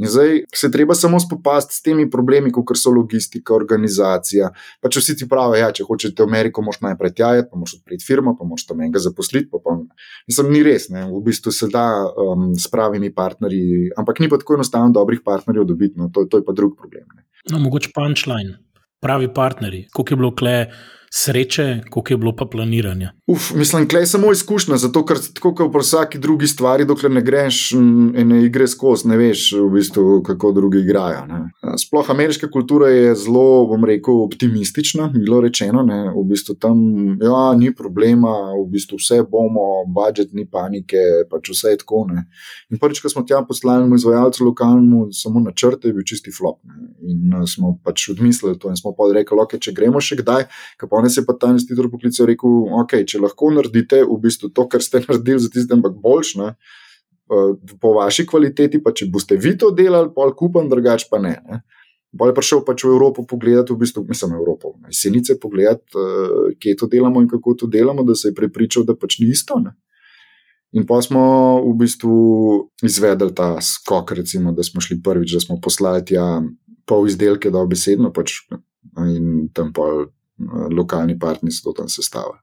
[0.00, 4.48] In zdaj se treba samo spopasti s temi problemi, kot so logistika, organizacija.
[4.80, 7.76] Pa če vsi ti pravijo, ja, če hočeš v Ameriko, moš najprej tjajati, pa moš
[7.78, 9.50] odpreti firmo, pa moš tam enega zaposliti.
[9.52, 9.76] Pa pa,
[10.30, 11.04] mislim, ni res, ne.
[11.10, 15.68] v bistvu se da um, s pravimi partnerji, ampak ni pa tako enostavno dobrih partnerjev
[15.68, 16.00] dobiti.
[16.00, 16.08] No.
[16.14, 17.04] To, to je pa drug problem.
[17.16, 17.26] Ne.
[17.52, 18.56] No, mogoče punčline.
[19.00, 20.56] pravi partnerji, koliko je bilo kle
[21.12, 23.12] sreče, koliko je bilo pa planiranja.
[23.26, 27.22] Uf, mislim, je samo izkušnja, zato ker tako kot pri vsaki drugi stvari, dokler ne
[27.22, 31.24] greš in igre skozi, ne veš, v bistvu, kako drugi igrajo.
[31.26, 31.40] Ne.
[31.78, 36.12] Sploh ameriška kultura je zelo, bom rekel, optimistična, bilo rečeno, ne.
[36.14, 36.78] v bistvu tam
[37.22, 42.04] ja, ni problema, v bistvu vse bomo, budžet ni panike, pač vse je tako.
[42.12, 42.28] Ne.
[42.70, 46.62] In prvič, ko smo tja poslali izvajalcu lokalnemu, samo načrte, je bil čisti flop.
[46.64, 46.94] Ne.
[47.10, 50.46] In smo pač odmislili to in smo pa rekli, ok, če gremo še kdaj,
[51.00, 54.68] Danes je pa ta investitor poklical in rekel: Ok, če lahko naredite v bistvu to,
[54.68, 56.52] kar ste naredili za tiste, ampak boljš, ne,
[57.80, 61.38] po vaši kvaliteti, pa če boste vi to delali, pol kupam, drugač pa ne.
[61.48, 61.62] ne.
[62.10, 65.94] Bolj je prišel pač v Evropo pogledati, v bistvu, mislim, Evropo, na jesenice pogledati,
[66.58, 69.60] kje to delamo in kako to delamo, da se je prepričal, da pač ni isto.
[69.62, 69.76] Ne.
[70.74, 71.22] In pa smo
[71.62, 72.16] v bistvu
[72.82, 76.42] izvedli ta skok, recimo, da smo šli prvič, da smo poslali tja
[76.86, 78.42] pol izdelke, da obesedno pač
[79.06, 80.10] in tam pol
[80.70, 82.38] lokalni partnerji so tam sestavili.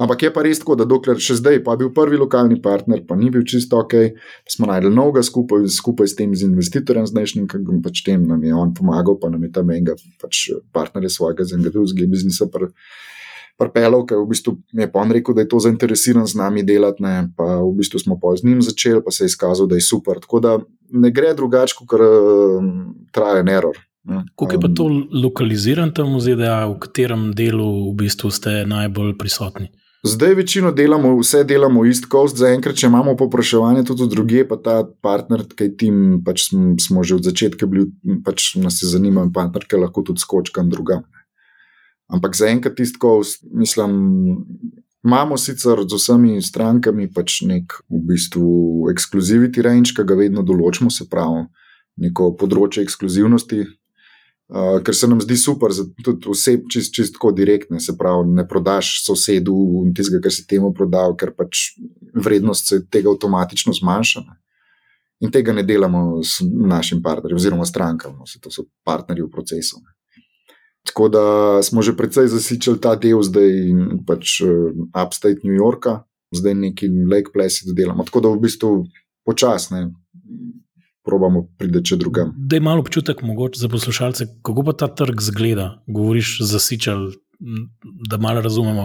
[0.00, 3.02] Ampak je pa res tako, da dokler še zdaj, pa je bil prvi lokalni partner,
[3.04, 4.16] pa ni bil čisto ok,
[4.48, 8.40] smo najdel novega skupaj, skupaj s tem z investitorjem, zdajšnjim, ki ga pač tem nam
[8.42, 12.48] je on pomagal, pa nam je tam enega pač partnerja svojega z enega drugega biznisa
[13.60, 17.60] pripeljal, ker v bistvu je rekel, da je to zainteresiran z nami delati, ne, pa
[17.60, 20.18] v bistvu smo pa z njim začeli, pa se je izkazal, da je super.
[20.24, 20.58] Tako da
[20.90, 22.64] ne gre drugače, kot uh,
[23.12, 23.76] traja error.
[24.08, 29.14] Kako je pa to lokaliziran tam v ZDA, v katerem delu v bistvu ste najbolj
[29.18, 29.70] prisotni?
[30.02, 34.80] Zdaj večino delamo, vse delamo East Coast, zaenkrat, če imamo popraševanje tudi druge, pa ta
[34.82, 37.86] partner, ki tim, pač smo, smo že od začetka bili,
[38.26, 41.04] pač nas je zanimal, partner, ki lahko tudi skočkam drugam.
[42.10, 44.42] Ampak zaenkrat East Coast, mislim,
[45.06, 50.90] imamo sicer z vsemi strankami pač nek v bistvu ekskluziviti range, ki ga vedno določimo,
[50.90, 51.46] se pravi,
[52.02, 53.62] neko področje ekskluzivnosti,
[54.52, 55.72] Uh, ker se nam zdi super,
[56.04, 59.54] tudi vse čist, čist tako direktne, se pravi, ne prodaš sosedu
[59.96, 61.70] tistega, kar si temu prodal, ker pač
[62.12, 64.20] vrednost se tega avtomatično zmanjša.
[64.26, 64.36] Ne.
[65.24, 69.80] In tega ne delamo s našim partnerjem, oziroma strankami, no, to so partnerji v procesu.
[69.80, 69.96] Ne.
[70.90, 71.24] Tako da
[71.64, 73.56] smo že precej zasičali ta del, zdaj
[74.04, 76.02] pač uh, upstate New Yorka,
[76.34, 78.04] zdaj neki Lake Placid delamo.
[78.04, 78.84] Tako da v bistvu
[79.24, 79.86] počasne
[81.04, 82.32] probamo priti če drugam.
[82.36, 85.74] Da je malo občutek mogoče za poslušalce, kako pa ta trg zgleda.
[85.86, 87.10] Govoriš zasičal.
[88.06, 88.84] Da malo razumemo,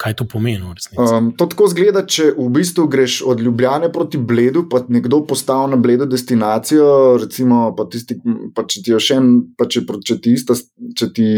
[0.00, 0.64] kaj to pomeni.
[0.96, 5.74] Um, to tako zgleda, če v bistvu greš od Ljubljana proti Bledu, pa nekdo postavi
[5.74, 7.18] na Bledu destinacijo.
[7.20, 8.16] Recimo, pa tisti,
[8.56, 9.28] pa če ti je še en,
[9.60, 10.56] pa če, če, ti ista,
[10.96, 11.28] če ti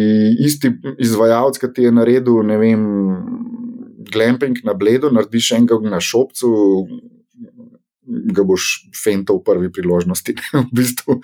[0.47, 0.71] isti
[1.03, 2.87] izvajalec, ki ti je naredil, ne vem,
[4.13, 6.55] glamping na Bledu, narediš enega na šopcu,
[8.35, 10.37] ga boš fental v prvi priložnosti.
[10.53, 11.21] v bistvu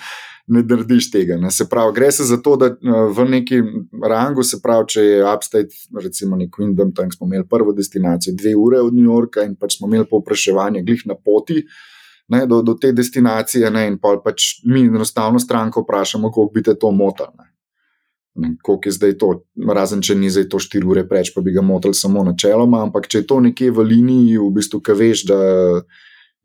[0.47, 1.37] ne narediš tega.
[1.37, 1.51] Ne.
[1.51, 2.77] Se pravi, gre se za to, da eh,
[3.17, 3.63] v neki
[4.09, 8.55] rangu, se pravi, če je upstate, recimo nek Windham, tam smo imeli prvo destinacijo, dve
[8.57, 11.65] ure od New Yorka in pač smo imeli povpraševanje glih na poti.
[12.29, 16.63] Ne, do, do te destinacije, ne, in pa pač mi, enostavno, stranko vprašamo, kako bi
[16.63, 17.47] te to motili.
[18.67, 19.29] Kako je zdaj to,
[19.73, 23.07] razen če ni zdaj to 4 ure preveč, pa bi ga motili samo načeloma, ampak
[23.07, 25.39] če je to nekje v liniji, v bistvu, ki veš, da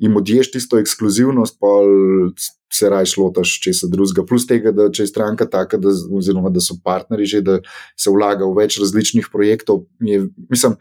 [0.02, 1.72] jim odješ tisto ekskluzivnost, pa
[2.74, 4.26] se rajš lotaš česa drugega.
[4.26, 7.60] Plus tega, da če je stranka taka, da, oziroma da so partnerji že, da
[8.00, 9.86] se vlaga v več različnih projektov.
[10.02, 10.80] Je, mislim,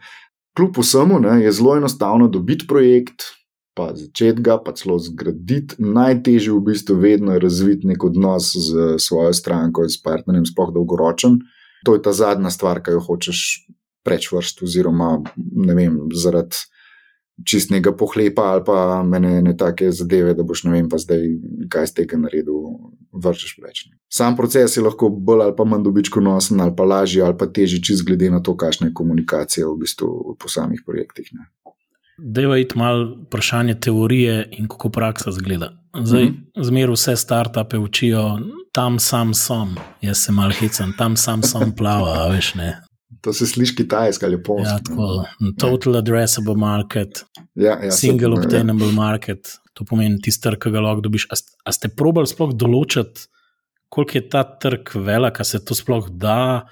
[0.57, 3.29] kljub vsemu ne, je zelo enostavno dobiti projekt.
[3.77, 5.77] Pa začeti ga, pa celo zgraditi.
[5.79, 11.37] Najtežje v bistvu vedno je razviti nek odnos z svojo stranko, s partnerjem, sploh dolgoročen.
[11.87, 13.45] To je ta zadnja stvar, ki jo hočeš
[14.03, 16.65] preč vrst, oziroma ne vem, zaradi
[17.45, 21.23] čistnega pohlepa ali pa mene ne take zadeve, da boš ne vem, pa zdaj
[21.69, 22.59] kaj z tega naredil,
[23.11, 23.85] vrčeš preveč.
[24.11, 27.47] Sam proces je lahko bolj ali pa manj dobičko nosen, ali pa lažji, ali pa
[27.47, 31.29] težji, čist glede na to, kakšna je komunikacija v bistvu po samih projektih.
[31.33, 31.47] Ne.
[32.17, 35.71] Dejva iti malo vprašanje teorije in kako praksa zgleda.
[36.03, 36.63] Zdaj, mm -hmm.
[36.63, 38.39] zmeraj vse startupe učijo,
[38.71, 42.81] tam sam sem, jaz se mal hecam, tam sam sem plava, veš ne.
[43.21, 44.71] To se sliši kitajsko ali japonsko.
[44.71, 45.25] Ja, tako,
[45.59, 48.39] total addressable market, ja, ja, single ja.
[48.39, 48.95] obtainable ja.
[48.95, 49.57] market.
[49.77, 51.27] To pomeni tisti trg, ki ga lahko dobiš.
[51.31, 51.37] A,
[51.67, 53.27] a ste probali sploh določiti,
[53.91, 56.67] koliko je ta trg velik, a se to sploh da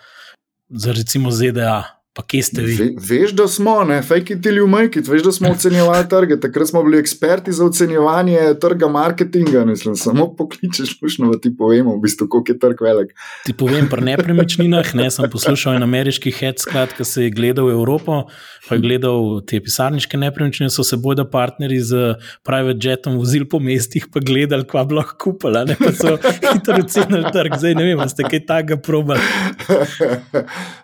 [0.69, 1.83] za recimo ZDA,
[2.19, 2.73] Pa kje ste vi?
[2.75, 6.35] Ve, veš, da smo, ne, fake it ili umajkit, veš, da smo ocenjevali trge.
[6.43, 9.63] Takrat smo bili eksperti za ocenjevanje trga marketinga.
[9.65, 13.13] Mislim, samo pokličeš, lušno, ti povemo, v bistvu, koliko je trg velik.
[13.45, 18.25] Ti povem, pri nepremičninah, ne, sem poslušal en ameriški headsclat, ki se je gledal Evropo,
[18.67, 22.03] pa je gledal te pisarniške nepremičnine, so se bojda partnerji z
[22.43, 26.83] private jetom vozili po mestih, pa gledali, kva bi lahko kupila, ne pa so hitro
[26.83, 27.55] ocenili trg.
[27.63, 29.23] Zdaj ne vem, ste kaj takega probali.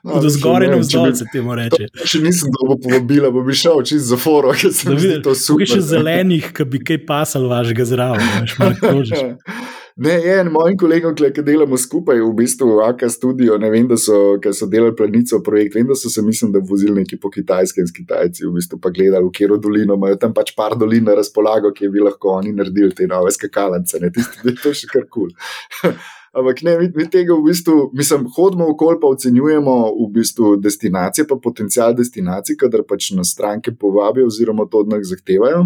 [0.05, 1.89] No, Do zgoraj če vzdolj se temu reče.
[2.05, 5.15] Še nisem dolgo povabila, pa bi šel čez za foro, ker se Da mi zdi
[5.15, 5.89] vidiš, to tukaj še super.
[5.91, 8.29] zelenih, ki bi kaj pasal vašega zraven.
[9.95, 13.55] Ne, en mojim kolegom, ki delamo skupaj v bistvu v AK studio.
[13.55, 16.97] Ne vem, da so, so delali planico projekt, vem, da so se, mislim, da vozili
[16.99, 20.51] neki po kitajskem s Kitajci, v bistvu pa gledali, v katero dolino imajo tam pač
[20.57, 24.03] par dolin na razpolago, ki bi lahko oni naredili te nove skakalnice.
[24.03, 25.31] Ne, tisti, da je to še kar kul.
[25.79, 25.95] Cool.
[26.35, 31.27] Ampak ne, mi, mi tega v bistvu, mislim, hodimo okoli, pa ocenjujemo v bistvu destinacije,
[31.29, 35.63] pa potencial destinacij, kadar pač nas stranke povabijo oziroma to od nas zahtevajo.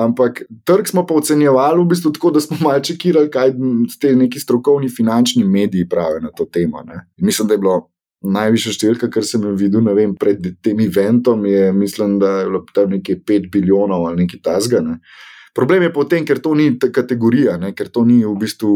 [0.00, 3.52] Ampak trg smo pa ocenjevali v bistvu tako, da smo malo čekirali, kaj
[4.00, 6.82] te neki strokovni finančni mediji pravijo na to temo.
[6.86, 7.04] Ne.
[7.20, 7.78] Mislim, da je bilo
[8.20, 12.64] najvišja številka, kar sem jo videl vem, pred tem eventom, je, mislim, da je bilo
[12.72, 14.80] tam nekaj 5 bilijonov ali nekaj tasga.
[14.84, 15.00] Ne.
[15.54, 18.34] Problem je pa v tem, ker to ni ta kategorija, ne, ker to ni v
[18.38, 18.70] bistvu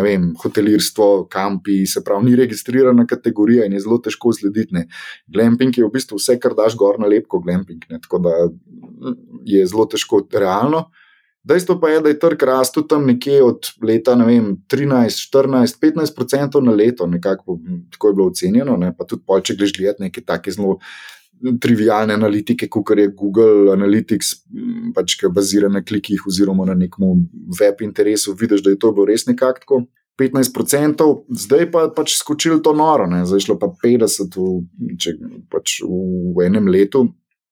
[0.00, 4.72] vem, hotelirstvo, kampi, se pravi, ni registrirana kategorija in je zelo težko slediti.
[4.72, 4.86] Ne.
[5.28, 7.84] Glamping je v bistvu vse, kar daš gor na lepko, glamping.
[7.92, 10.86] Ne, tako da mm, je zelo težko realno.
[11.46, 15.76] Dejstvo pa je, da je trg rastel tam nekje od leta ne vem, 13, 14,
[15.78, 17.60] 15 odstotkov na leto, nekako
[17.92, 18.76] tako je bilo ocenjeno.
[18.80, 20.80] Ne, pa tudi pol, če greš gledati neke take zelo
[21.62, 26.74] trivialne analitike, kot je Google Analytics, m, pač, ki je baziran na klikih oziroma na
[26.74, 27.26] nekem
[27.58, 29.84] web interesu, vidiš, da je to bilo res nekako tako.
[30.16, 33.26] 15%, zdaj pa pač skočilo to noro, ne?
[33.28, 35.12] zdaj je šlo pa 50% v, če,
[35.52, 37.02] pač v enem letu.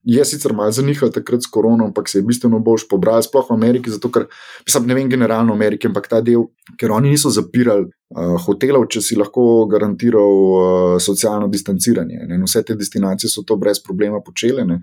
[0.05, 3.55] Je sicer malo zanihal takrat s korono, ampak se je bistveno bolj pobral, sploh v
[3.55, 4.26] Ameriki, zato ker,
[4.66, 6.44] mislim, ne vem generalno v Ameriki, ampak ta del,
[6.80, 12.20] ker oni niso zapirali uh, hotelov, če si lahko garantiral uh, socialno distanciranje.
[12.28, 12.36] Ne?
[12.36, 14.82] In vse te destinacije so to brez problema počele ne?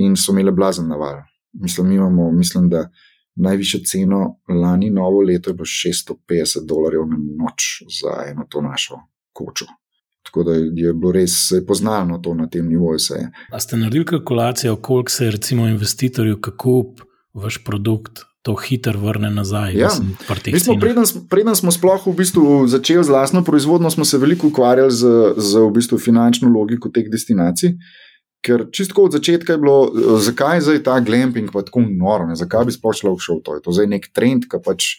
[0.00, 1.20] in so imele blazen naval.
[1.60, 2.86] Mislim, mi imamo, mislim, da
[3.38, 9.00] najvišjo ceno lani novo leto je bilo 650 dolarjev na noč za eno to našo
[9.32, 9.66] kočo.
[10.22, 12.98] Tako da je bilo res je poznano to na tem nivoju.
[12.98, 13.28] Se.
[13.52, 17.00] A ste naredili kalkulacijo, koliko se recimo investitorju, kup
[17.34, 19.74] vaš produkt, to hitro vrne nazaj?
[19.76, 19.88] Ja.
[20.52, 24.48] Mi smo, preden, preden smo sploh v bistvu začeli z lastno proizvodnjo, smo se veliko
[24.48, 27.74] ukvarjali z, z v bistvu finančno logiko teh destinacij.
[28.44, 32.28] Ker čisto od začetka je bilo, eh, zakaj je zdaj ta glamping pa tako noro,
[32.28, 32.36] ne?
[32.38, 33.58] zakaj bi sploh šel v to.
[33.58, 34.94] Je to zdaj nek trend, ki pač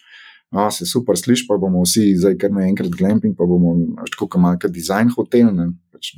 [0.50, 3.76] a, se super sliši, pa bomo vsi zdaj kar naenkrat glamping, pa bomo
[4.10, 5.52] tako kot malka dizajn hotel.
[5.54, 5.70] Ne?
[5.94, 6.14] Pač,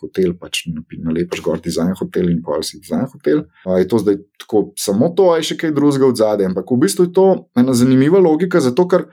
[0.00, 3.44] hotel pač nalepiš gor dizajn hotel in pa si dizajn hotel.
[3.64, 6.50] A, je to zdaj tako samo to, ali še kaj drugega od zadaj.
[6.52, 7.26] Ampak v bistvu je to
[7.58, 9.08] ena zanimiva logika, zato ker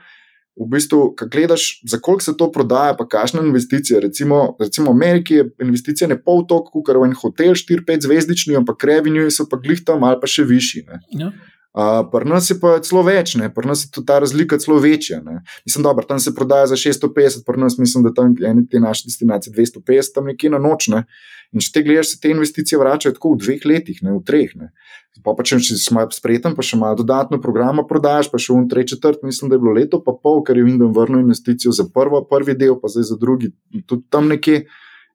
[0.58, 4.00] v bistvu, ko gledaš, za koliko se to prodaja, pa kakšna investicija.
[4.02, 8.58] Recimo, recimo v Ameriki je investicija ne pol toliko, kot v en hotel, 4-5 zvezdični,
[8.58, 10.82] ampak revenue so pa glih tam ali pa še višji.
[10.88, 10.98] Ne.
[11.14, 11.30] Ja.
[11.76, 13.50] Uh, pri nas je pa celo več, ne?
[13.52, 15.20] pri nas je tudi ta razlika celo večja.
[15.22, 15.42] Ne?
[15.68, 19.04] Mislim, da tam se prodaja za 650, pri nas mislim, da tam ene te naše
[19.06, 20.88] destinacije 250, tam nekje na noč.
[20.88, 21.04] Ne?
[21.52, 24.56] In če te gledaš, se te investicije vračajo tako v dveh letih, ne v treh.
[24.56, 24.72] Ne?
[25.20, 28.64] Pa, pa če si malo spreten, pa še malo dodatno programa prodajaš, pa še v
[28.72, 31.84] tretji četrt, mislim, da je bilo leto pa pol, ker je Windom vrnil investicijo za
[31.92, 33.52] prvo, prvi del, pa zdaj za drugi,
[33.84, 34.64] tudi tam nekje.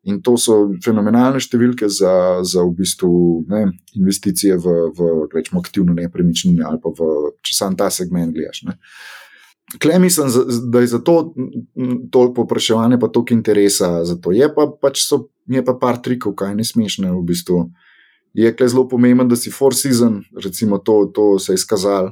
[0.03, 3.11] In to so fenomenalne številke za, za v bistvu,
[3.47, 8.65] ne, investicije v, v rečemo, aktivno nepremičnine ali pa v, če sam ta segment gledaš.
[9.79, 10.27] Klej mislim,
[10.71, 11.33] da je zato
[12.11, 14.35] toliko povpraševanja, pa toliko interesa za to.
[14.35, 17.63] Je pa pač so, je pa par trikov, kaj ne smešne v bistvu.
[18.35, 22.11] Je klej zelo pomembno, da si four season, recimo to, to se je izkazalo.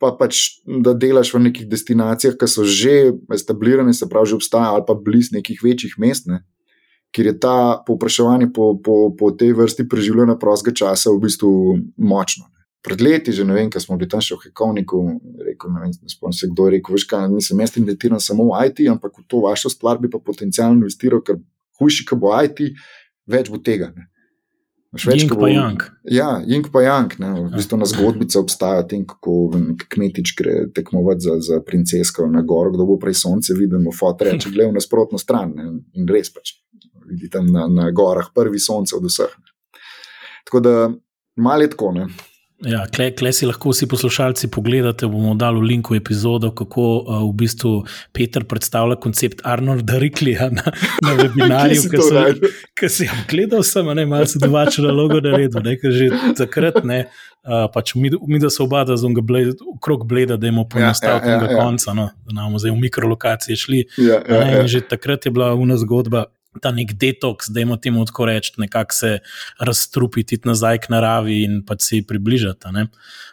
[0.00, 4.78] Pa pač, da delaš v nekih destinacijah, ki so že etablirane, se pravi, že obstajajo
[4.78, 6.40] ali pa blizu nekih večjih mest, ne,
[7.12, 11.50] kjer je ta povpraševanje po, po, po tej vrsti preživljanja prostega časa v bistvu
[11.96, 12.48] močno.
[12.84, 15.00] Pred leti, že ne vem, kaj smo bili tam še v Hekovniku,
[15.42, 18.52] rekel, ne vem, ne spomnim se, kdo je rekel, veš kaj, nisem jaz investiran samo
[18.52, 21.40] v IT, ampak v to vašo stvar bi pa potencialno investiral, ker
[21.80, 22.62] hujši, ko bo IT,
[23.26, 23.90] več bo tega.
[23.96, 24.06] Ne.
[25.28, 25.82] Ko pa Yang.
[26.08, 27.18] Ja, Jink pa Jank.
[27.20, 29.52] Ne, v bistvu na zgodbica obstaja o tem, kako
[29.84, 34.32] kmetič gre tekmovati za, za princesko na goro, kdo bo prej sonce videl, mu fotor
[34.32, 35.52] reče, gledaj v nasprotno stran.
[35.58, 36.56] Ne, in res pač
[37.08, 39.36] vidi tam na, na gorah prvi sonce od vseh.
[39.38, 39.80] Ne.
[40.44, 40.90] Tako da
[41.36, 41.92] malo je tako.
[41.92, 42.08] Ne.
[42.66, 47.20] Ja, Klej kle si lahko vsi poslušalci pogledate, bomo dali v linku epizodo, kako uh,
[47.28, 47.70] v bistvu
[48.12, 50.64] Peter predstavlja koncept Arnolda Riklija na,
[51.06, 51.86] na webinarju.
[52.74, 57.04] Ker si jim gledal, sem ne malce drugače na logo naredil, ker že takrat ne.
[57.48, 59.14] Uh, pač mi, mi, da se oba, da smo
[59.76, 61.62] okrog bleda, da imamo poenostavljenega ja, ja, ja, ja.
[61.62, 63.84] konca, no, da nam zdaj v mikrolokacije šli.
[64.02, 64.66] Ja, ja, ja.
[64.66, 66.26] Že takrat je bila una zgodba,
[66.62, 69.18] ta nek detoks, da imamo temu tako reči, nekako se
[69.60, 72.72] razstrupiti nazaj k naravi in pa se ji približati.
[72.72, 72.86] Ne?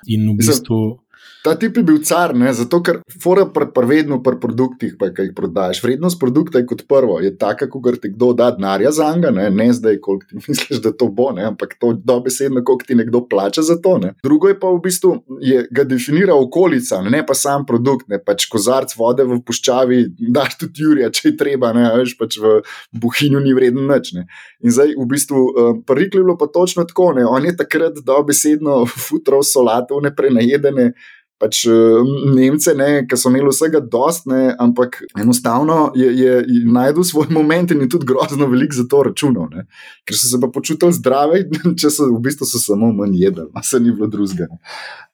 [0.08, 1.05] In v bistvu.
[1.46, 2.50] Ta tip je bil car, ne?
[2.58, 5.84] zato ker fora pr, pr vedno pri produktih, pa, ki jih prodajaš.
[5.84, 9.50] Vrednost produkta je kot prvo, je taka, kot ti kdo da denarja za njega, ne?
[9.54, 11.46] ne zdaj, koliko ti misliš, da to bo, ne?
[11.52, 13.98] ampak to dobesedno, koliko ti nekdo plača za to.
[14.02, 14.16] Ne?
[14.24, 15.12] Drugo je pa v bistvu,
[15.46, 18.10] je, ga definira okolica, ne pa sam produkt.
[18.10, 18.18] Ne?
[18.26, 20.00] Pač kozarc vode v puščavi,
[20.34, 22.56] daš tudi Jurija, če je treba, ne veš, pač v
[22.98, 24.16] Buhinju ni vreden nič.
[24.18, 24.26] Ne?
[24.66, 27.28] In zdaj v bistvu, uh, prikli bilo pa točno tako, ne?
[27.30, 30.96] on je takrat dobesedno futrov solatov, ne prenajedene
[31.42, 32.76] pač eh, Nemce,
[33.10, 37.84] ki so imeli vsega dost, ne, ampak enostavno je, je, je najdel svoj moment in
[37.86, 39.50] je tudi grozno velik za to računal.
[39.52, 39.66] Ne.
[40.08, 41.46] Ker so se pa počutili zdravi,
[41.82, 44.48] če so v bistvu so samo manj jedli, a se ni bilo drugega.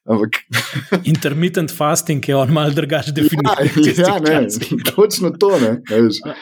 [0.02, 0.30] Ampak...
[1.12, 4.06] Intermittent fasting je on malo drugačen definicija.
[4.06, 4.48] Ja, ja ne,
[4.96, 5.58] točno to.
[5.60, 5.82] Ne,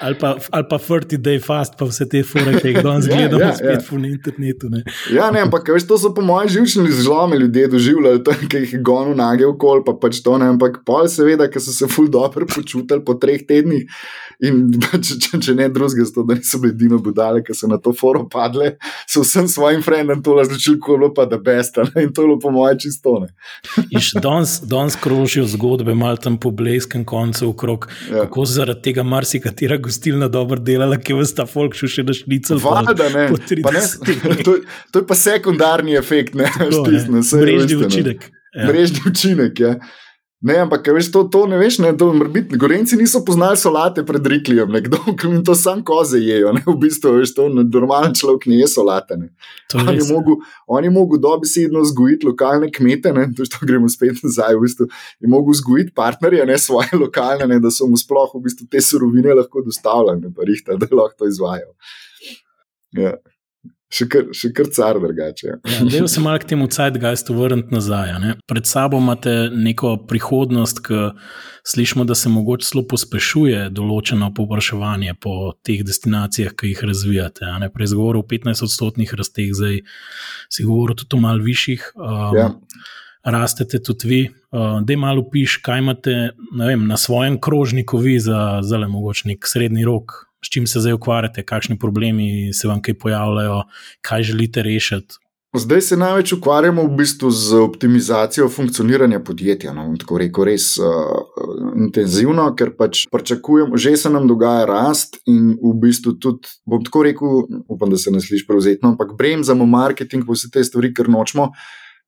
[0.00, 3.44] ali, pa, ali pa 30-day fast, pa vse te fore, ki jih danes ja, gledamo
[3.44, 3.98] ja, spet ja.
[3.98, 4.70] na internetu.
[4.72, 4.80] Ne.
[5.12, 9.12] Ja, ne, ampak veš, to so po mojem živčni zlomi ljudje doživljali, ki jih gonil
[9.18, 10.48] nage okol, pa pač to ne.
[10.54, 13.84] Ampak pol seveda, ker so se ful dobro počutili po treh tednih
[14.40, 17.76] in če, če, če ne drugega, zato da niso bili dino budale, ki so na
[17.82, 18.72] to foro padle,
[19.04, 22.30] so vsem svojim frendom to razločili, ko je bilo pa da besta in to je
[22.30, 23.28] bilo po mojem čistone.
[23.90, 28.24] In še danes krožijo zgodbe, malo tam po bleskem koncu, okrog, ja.
[28.24, 32.60] kako zaradi tega marsikatera gostilna dobro delala, ki vas ta folk še na šnicel.
[32.64, 33.28] Vada, ne.
[33.30, 34.58] ne to,
[34.92, 37.24] to je pa sekundarni efekt, ne, štisne, ne.
[37.44, 38.30] Mrežni učinek.
[38.54, 38.70] Ja.
[38.70, 39.74] Mrežni učinek, ja.
[40.40, 42.56] Ne, ampak veš, to, to ne veš, ne, to biti.
[42.56, 46.54] Gorenci niso poznali solate pred Riklijem, nekdo, ki jim to sam koze jejo.
[46.56, 49.18] Ne, v bistvu, veš, to normalen človek ne je solate.
[49.20, 49.28] Ne.
[49.76, 54.22] On je mogel, on je mogel dobesedno vzgojiti lokalne kmete, ne, to, to gremo spet
[54.24, 54.88] nazaj, v bistvu,
[55.20, 58.80] je mogel vzgojiti partnerje, ne svoje lokalne, ne, da so mu sploh v bistvu te
[58.80, 61.68] surovine lahko dostavljali, pa jih ta, da lahko to izvajo.
[62.96, 63.18] Ja.
[63.90, 65.46] Še kar, še kar car drugače.
[65.48, 65.56] Ja.
[65.66, 68.12] Ja, Zdaj se malo k temu cajtgajstu vrniti nazaj.
[68.22, 68.36] Ne?
[68.46, 71.08] Pred sabo imate neko prihodnost, ki
[71.66, 77.50] slišimo, da se mogoče zelo pospešuje določeno povpraševanje po teh destinacijah, ki jih razvijate.
[77.74, 79.82] Prej ste govorili o 15-odstotnih rasteh, zdaj
[80.46, 81.90] si govoril tudi o mal višjih.
[81.98, 82.48] Um, ja.
[83.26, 84.22] Rastete tudi vi,
[84.54, 86.14] uh, da malo piš, kaj imate
[86.56, 90.96] vem, na svojem krožniku, vi za zelo mogoče nek srednji rok, s čim se zdaj
[90.98, 93.62] ukvarjate, kakšni problemi se vam kaj pojavljajo,
[94.00, 95.20] kaj želite rešiti.
[95.50, 99.72] Zdaj se največ ukvarjamo v bistvu z optimizacijo funkcioniranja podjetja.
[99.74, 100.84] No, tako rekel, res uh,
[101.74, 107.02] intenzivno, ker pač pričakujemo, že se nam dogaja rast in v bistvu tudi, bom tako
[107.02, 111.50] rekel, upam, da se ne sliši prevzetno, ampak bremzamo marketing, vse te stvari, ker nočemo.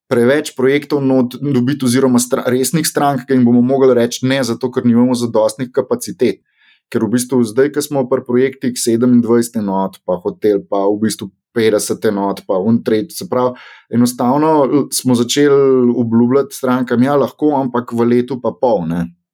[0.06, 1.02] Preveč projektov
[1.42, 5.74] dobiti, oziroma stra, resnih strank, ki jim bomo mogli reči ne, zato ker nimamo zadostnih
[5.74, 6.44] kapacitet.
[6.92, 11.30] Ker v bistvu zdaj, ko smo pri projektih 27 enot, pa hotel, pa v bistvu
[11.56, 13.56] 50 enot, pa untrej, se pravi,
[13.92, 18.84] enostavno smo začeli obljubljati strankam, ja, lahko, ampak v letu pa pol.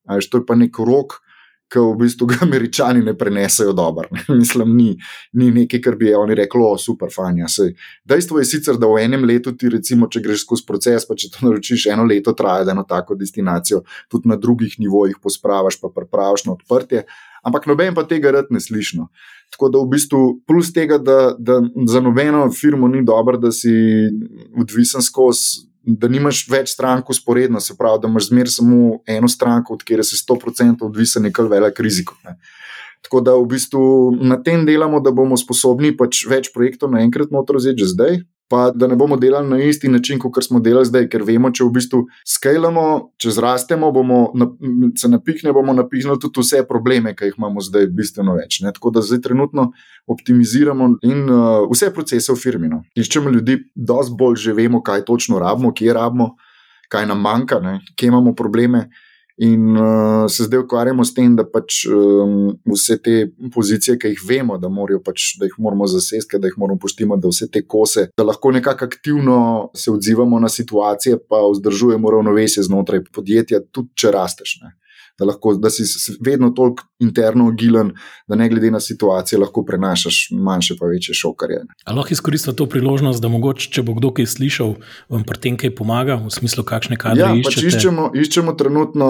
[0.09, 1.19] Ajš, to je pa nek rok,
[1.73, 4.09] ki v bistvu ga američani ne prenesejo dobro.
[4.41, 4.89] Mislim, ni,
[5.33, 7.49] ni nekaj, kar bi oni rekli, o, super, fanja.
[7.53, 7.75] Sej.
[8.09, 11.33] Dejstvo je sicer, da v enem letu ti, recimo, če greš skozi proces, pa če
[11.35, 15.93] to naročiš, eno leto traja, da eno tako destinacijo tudi na drugih nivojih pospravaš, pa
[15.95, 17.05] prepraviš na odprtje
[17.43, 19.01] ampak noben pa tega rad ne sliši.
[19.51, 23.73] Tako da v bistvu plus tega, da, da za nobeno firmo ni dobro, da si
[24.61, 25.67] odvisen skozi.
[25.89, 30.03] Da nimaš več strank usporedno, se pravi, da imaš zmeraj samo eno stranko, od kjer
[30.05, 32.13] si 100% odvisen, je kar velik rizik.
[33.07, 33.85] Tako da v bistvu
[34.21, 38.71] na tem delamo, da bomo sposobni pač več projektov naenkrat noter vzeti že zdaj, pa
[38.75, 41.73] da ne bomo delali na isti način, kot smo delali zdaj, ker vemo, če v
[41.77, 42.85] bistvu skalamo,
[43.21, 44.21] če zrastemo, bomo
[44.97, 48.63] se napihne, bomo napihnili tudi vse probleme, ki jih imamo zdaj, bistveno več.
[48.65, 48.73] Ne?
[48.73, 49.69] Tako da zdaj trenutno
[50.09, 52.73] optimiziramo in uh, vse procese v firmi.
[52.73, 52.83] No?
[52.97, 56.31] Iščemo ljudi, da bolj že vemo, kaj točno rabimo, kje rabimo,
[56.89, 57.79] kaj nam manjka, ne?
[57.97, 58.89] kje imamo probleme.
[59.39, 63.13] In uh, se zdaj ukvarjamo s tem, da pač um, vse te
[63.55, 64.71] pozicije, ki jih vemo, da,
[65.05, 68.51] pač, da jih moramo zasesti, da jih moramo poštimati, da vse te kose, da lahko
[68.51, 69.39] nekako aktivno
[69.79, 74.59] se odzivamo na situacije, pa vzdržujemo ravnovesje znotraj podjetja, tudi če rasteš.
[74.65, 74.75] Ne.
[75.19, 75.83] Da, lahko, da si
[76.23, 77.91] vedno toliko interno agilen,
[78.29, 81.65] da ne glede na situacijo lahko prenašaš manjše pa večje šokarje.
[81.85, 84.77] Ali lahko izkoristiš to priložnost, da mogoče, če bo kdo kaj slišal,
[85.11, 88.13] vam pri tem kaj pomaga, v smislu, kakšne kadre ja, pač iščemo?
[88.15, 89.09] Iščemo trenutno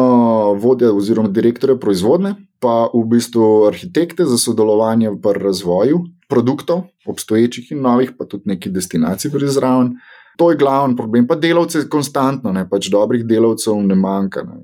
[0.62, 7.84] vodja oziroma direktorja proizvodne, pa v bistvu arhitekte za sodelovanje pri razvoju produktov, obstoječih in
[7.84, 9.92] novih, pa tudi neki destinacij pri zraven.
[10.38, 11.26] To je glavni problem.
[11.26, 14.44] Pa delavce konstantno, ne pač dobrih delavcev ne manjka.
[14.46, 14.60] Ne.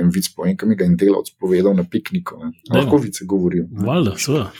[0.00, 2.38] En vic povem, kam je en delavec povedal na pikniku.
[2.72, 3.66] Lahko vice govorijo.
[3.72, 4.50] Valjda, seveda.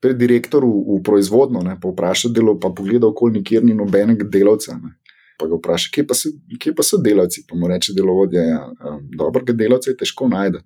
[0.00, 4.24] Pri direktorju v, v proizvodno, ne, pa vpraša delo, pa pogleda okoli nikjer ni nobenega
[4.24, 4.78] delavca.
[4.78, 4.94] Ne.
[5.38, 7.44] Pa ga vpraša, kje pa, so, kje pa so delavci.
[7.48, 8.60] Pa mu reče delovodja, ja,
[9.18, 10.62] dobrega delavca je težko najti.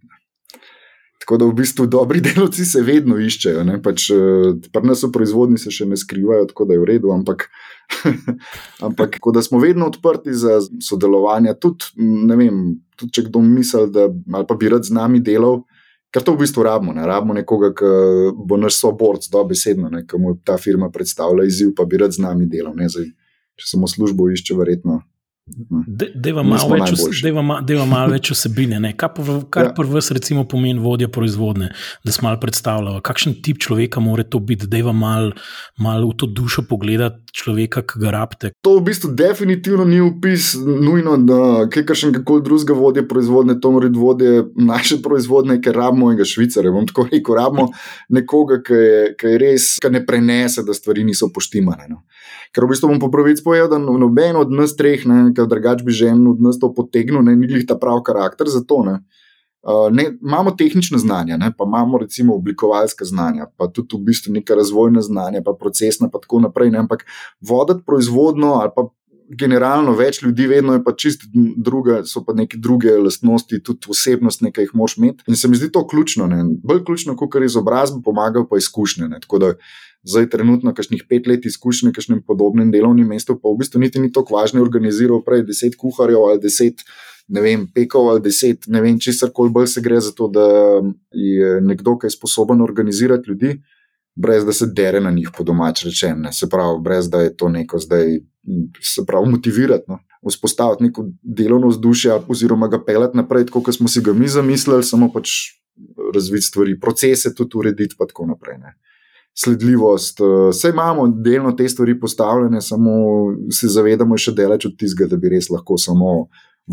[1.22, 3.62] Tako da v bistvu dobri delavci se vedno iščejo.
[3.82, 7.12] Pač, eh, Pri nas v proizvodni se še ne skrivajo, tako da je v redu,
[7.14, 7.46] ampak,
[8.86, 11.54] ampak da smo vedno odprti za sodelovanje.
[11.62, 11.92] Tudi,
[12.34, 12.58] vem,
[12.98, 15.62] tudi če kdo misli, da bi rad z nami delal,
[16.10, 16.96] ker to v bistvu rabimo.
[16.96, 17.06] Ne?
[17.06, 17.92] Rabimo nekoga, ki
[18.42, 22.50] bo naš soborc, dobesedno, ki mu ta firma predstavlja izziv, pa bi rad z nami
[22.50, 22.74] delal.
[22.74, 23.08] Zdaj,
[23.62, 25.04] če samo službo išče, verjetno
[25.44, 26.92] Deva malo več,
[27.90, 28.78] mal več osebine.
[28.78, 28.92] Ne?
[28.94, 29.72] Kaj pa ja.
[29.74, 31.72] prvi, recimo, pomeni vodja proizvodne,
[32.06, 35.32] da se malo predstavlja, kakšen tip človeka mora to biti, da ima malo
[35.82, 38.52] mal v to dušo pogledati človeka, ki ga rabite.
[38.62, 43.74] To v bistvu definitivno ni upis, nujno, da je kakšen kakoli drugega vodja proizvodne, to
[43.74, 46.70] mora biti vodje naše proizvodne, ker rabimo mojega švicare.
[46.70, 47.66] Bom tako rekel, rabimo
[48.14, 51.90] nekoga, ki je, ki je res, ki ne prenese, da stvari niso poštimane.
[51.90, 52.04] No?
[52.52, 55.80] Ker v bistvu bom po pravici povedal, da noben od nas treh, ne, ker drugač
[55.86, 58.82] bi že en od nas to potegnil, ne glih ta prav karakter za to.
[58.84, 59.00] Ne.
[59.62, 64.34] Uh, ne, imamo tehnične znanja, ne, pa imamo recimo oblikovalske znanja, pa tudi v bistvu
[64.34, 66.72] neka razvojna znanja, pa procesna, pa tako naprej.
[66.74, 67.06] Ne, ampak
[67.40, 68.88] voditi proizvodno ali pa
[69.38, 74.42] generalno več ljudi, vedno je pa čist druga, so pa neke druge lastnosti, tudi osebnost,
[74.44, 75.24] nekaj jih moš imeti.
[75.30, 76.42] In se mi zdi to ključno, ne.
[76.64, 79.08] bolj ključno, kot kar izobrazba pomaga, pa izkušnje.
[79.08, 79.20] Ne.
[79.24, 79.52] Tako da
[80.02, 84.02] zdaj trenutno kakšnih pet let izkušnje na kakšnem podobnem delovnem mestu, pa v bistvu niti
[84.02, 86.82] ni tako važno organiziral prej deset kuharjev ali deset.
[87.32, 90.46] Ne vem, pekov ali deset, ne vem, če se kar bolj gre za to, da
[91.14, 93.52] je nekdo, ki je sposoben organizirati ljudi,
[94.18, 96.32] brez da se dere na njih, po domač rečeno.
[96.32, 98.18] Se pravi, brez da je to neko zdaj,
[98.82, 100.00] se pravi, motivirati, no?
[100.28, 105.08] vzpostaviti neko delovno vzdušje, oziroma ga pelati naprej, kot smo si ga mi zamislili, samo
[105.12, 105.30] pač
[106.14, 108.58] razviti stvari, procese tudi urediti, pa tako naprej.
[108.58, 108.74] Ne?
[109.38, 110.20] Sledljivost.
[110.50, 112.92] Vse eh, imamo delno te stvari postavljene, samo
[113.52, 116.26] se zavedamo še delač od tistega, da bi res lahko samo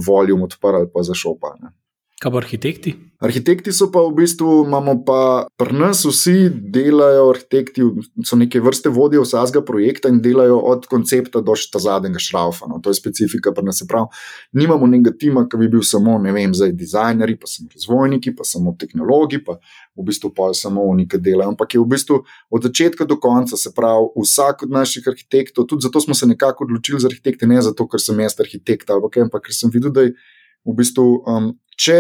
[0.08, 1.72] voljo odprli pa zašopali.
[2.20, 2.92] Kaj pa arhitekti?
[3.24, 7.84] Arhitekti so pa v bistvu, imamo pa pri nas vsi delajo, arhitekti
[8.28, 12.68] so neke vrste vodje vsakega projekta in delajo od koncepta do ta zadnjega šraufa.
[12.68, 12.82] No.
[12.84, 13.80] To je specifika pri nas.
[13.88, 14.10] Prav,
[14.52, 18.48] nimamo nekega tima, ki bi bil samo, ne vem, zdaj dizajneri, pa samo razvojniki, pa
[18.48, 19.56] samo tehnologi, pa
[19.96, 21.54] v bistvu pa samo oni, ki delajo.
[21.54, 22.20] Ampak je v bistvu
[22.52, 26.68] od začetka do konca, se pravi, vsak od naših arhitektov, tudi zato smo se nekako
[26.68, 30.16] odločili za arhitekte, ne zato, ker sem jaz arhitekt, ampak ker sem videl, da je
[30.66, 31.10] v bistvu.
[31.28, 32.00] Um, če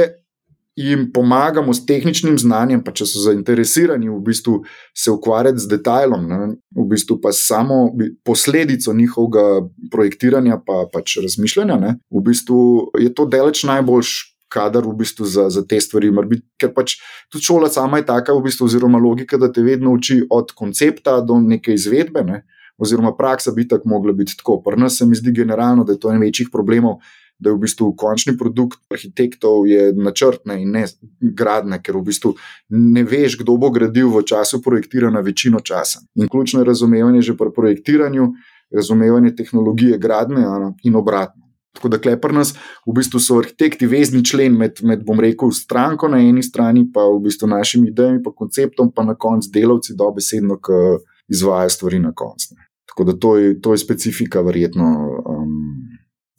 [0.79, 4.61] jim pomagamo s tehničnim znanjem, pa če so zainteresirani v bistvu
[4.95, 6.39] se ukvarjati z detajlom, ne,
[6.75, 7.89] v bistvu pa samo
[8.23, 12.59] posledico njihovega projektiranja, pa pač razmišljanja, ne, v bistvu
[12.99, 14.17] je to deleč najboljš.
[14.49, 16.95] Kadar v bistvu za, za te stvari, biti, ker pač
[17.29, 21.19] tudi šola sama je taka, v bistvu, oziroma logika, da te vedno uči od koncepta
[21.21, 22.39] do neke izvedbe, ne,
[22.81, 24.57] oziroma praksa bi tako mogla biti tako.
[24.65, 26.97] Pri nas se mi zdi generalno, da je to en večjih problemov,
[27.39, 29.63] da je v bistvu končni produkt arhitektov
[29.95, 30.85] načrtne in ne
[31.19, 32.33] gradne, ker v bistvu
[32.69, 36.03] ne veš, kdo bo gradil v času projektiranja večino časa.
[36.19, 38.31] In ključno je razumevanje že pri projektiranju,
[38.75, 40.45] razumevanje tehnologije gradne
[40.83, 41.49] in obratno.
[41.73, 42.55] Tako da klepr nas,
[42.87, 47.05] v bistvu so arhitekti vezni člen med, med, bom rekel, stranko na eni strani, pa
[47.07, 50.81] v bistvu našimi idejami, pa konceptom, pa na koncu delavci dobesedno, ki
[51.29, 52.57] izvajo stvari na koncu.
[52.89, 54.87] Tako da to je, to je specifika, verjetno.
[55.29, 55.78] Um,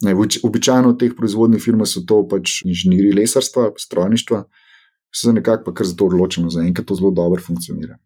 [0.01, 4.43] Ne, običajno v teh proizvodnih firmah so to pač inženirji lesarstva, strojništva,
[5.15, 7.99] se nekako pa kar za to odločimo, za enkrat to zelo dobro funkcionira.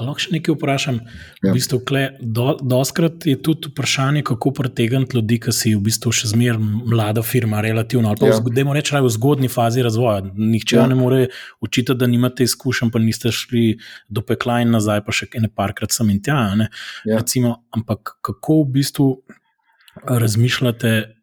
[0.00, 0.98] Lahko še nekaj vprašam.
[1.42, 1.50] Ja.
[1.50, 6.12] V bistvu, kle, do, doskrat je tudi vprašanje, kako pritegniti ljudi, ki si v bistvu
[6.14, 8.08] še zmeraj mlada firma, relativno.
[8.08, 8.38] Ali pa, ja.
[8.40, 10.22] moramo reči, v zgodni fazi razvoja.
[10.24, 10.86] Nihče ja.
[10.88, 11.20] ne more
[11.60, 13.66] učiti, da nimate izkušenj, pa niste šli
[14.08, 16.40] do pekla in nazaj, pa še ene parkrat sem in tja.
[16.56, 17.18] Ja.
[17.18, 19.08] Recimo, ampak kako v bistvu
[20.06, 21.19] razmišljate?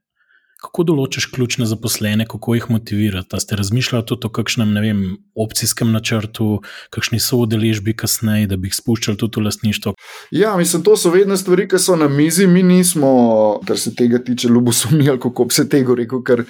[0.68, 3.39] Kako določiš ključne zaposlene, kako jih motivirati?
[3.39, 5.03] Ste razmišljali tudi o kakšnem vem,
[5.36, 6.59] opcijskem načrtu,
[6.91, 9.93] kakšni so udeležbi kasneje, da bi jih spuščali tudi v lastništvo?
[10.36, 12.47] Ja, mislim, to so vedno stvari, ki so na mizi.
[12.51, 13.11] Mi nismo,
[13.68, 16.43] kar se tega tiče, ljubosumni ali kako bi se tega rekel, ker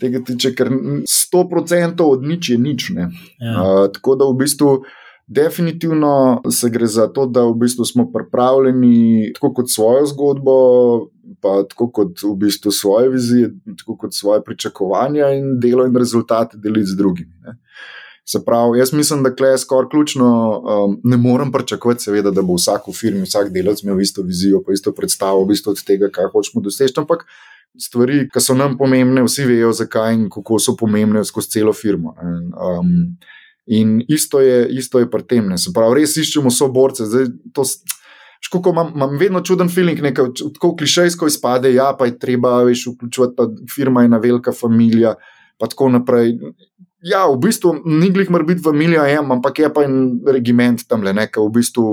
[0.00, 0.68] tega tiče, ker
[1.08, 2.90] 100% od nič je nič.
[2.92, 3.08] Ja.
[3.08, 4.82] Uh, tako da v bistvu.
[5.32, 10.54] Definitivno se gre za to, da v bistvu smo pripravljeni tako kot svojo zgodbo,
[11.40, 16.58] pa tako kot v bistvu svoje vizije, tako kot svoje pričakovanja in delo in rezultate
[16.58, 17.32] deliti z drugimi.
[17.46, 17.56] Ne.
[18.28, 20.26] Se pravi, jaz mislim, da je skoraj ključno,
[20.58, 24.62] um, ne morem pričakovati, seveda, da bo vsak v firmi, vsak delavec imel isto vizijo,
[24.66, 27.00] pa isto predstavo, v bistvu od tega, kaj hočemo doseči.
[27.00, 27.24] Ampak
[27.80, 32.14] stvari, ki so nam pomembne, vsi vejo, zakaj in kako so pomembne skozi celo firmo.
[32.22, 32.92] In, um,
[33.66, 35.48] in isto je, isto je pri tem.
[35.48, 35.58] Ne.
[35.58, 37.06] Se pravi, res iščemo soborce.
[37.06, 37.66] Zdaj, to,
[38.42, 42.88] Škoko imam, imam vedno čuden feeling, nekaj tako klišejsko izpade, ja, pa je treba, veš,
[42.96, 45.14] vključevati, pa firma je ena velika familija,
[45.62, 46.34] pa tako naprej.
[47.06, 51.06] Ja, v bistvu ni glih mora biti familija, ja, ampak je pa en regiment tam
[51.06, 51.86] le, nekaj, v bistvu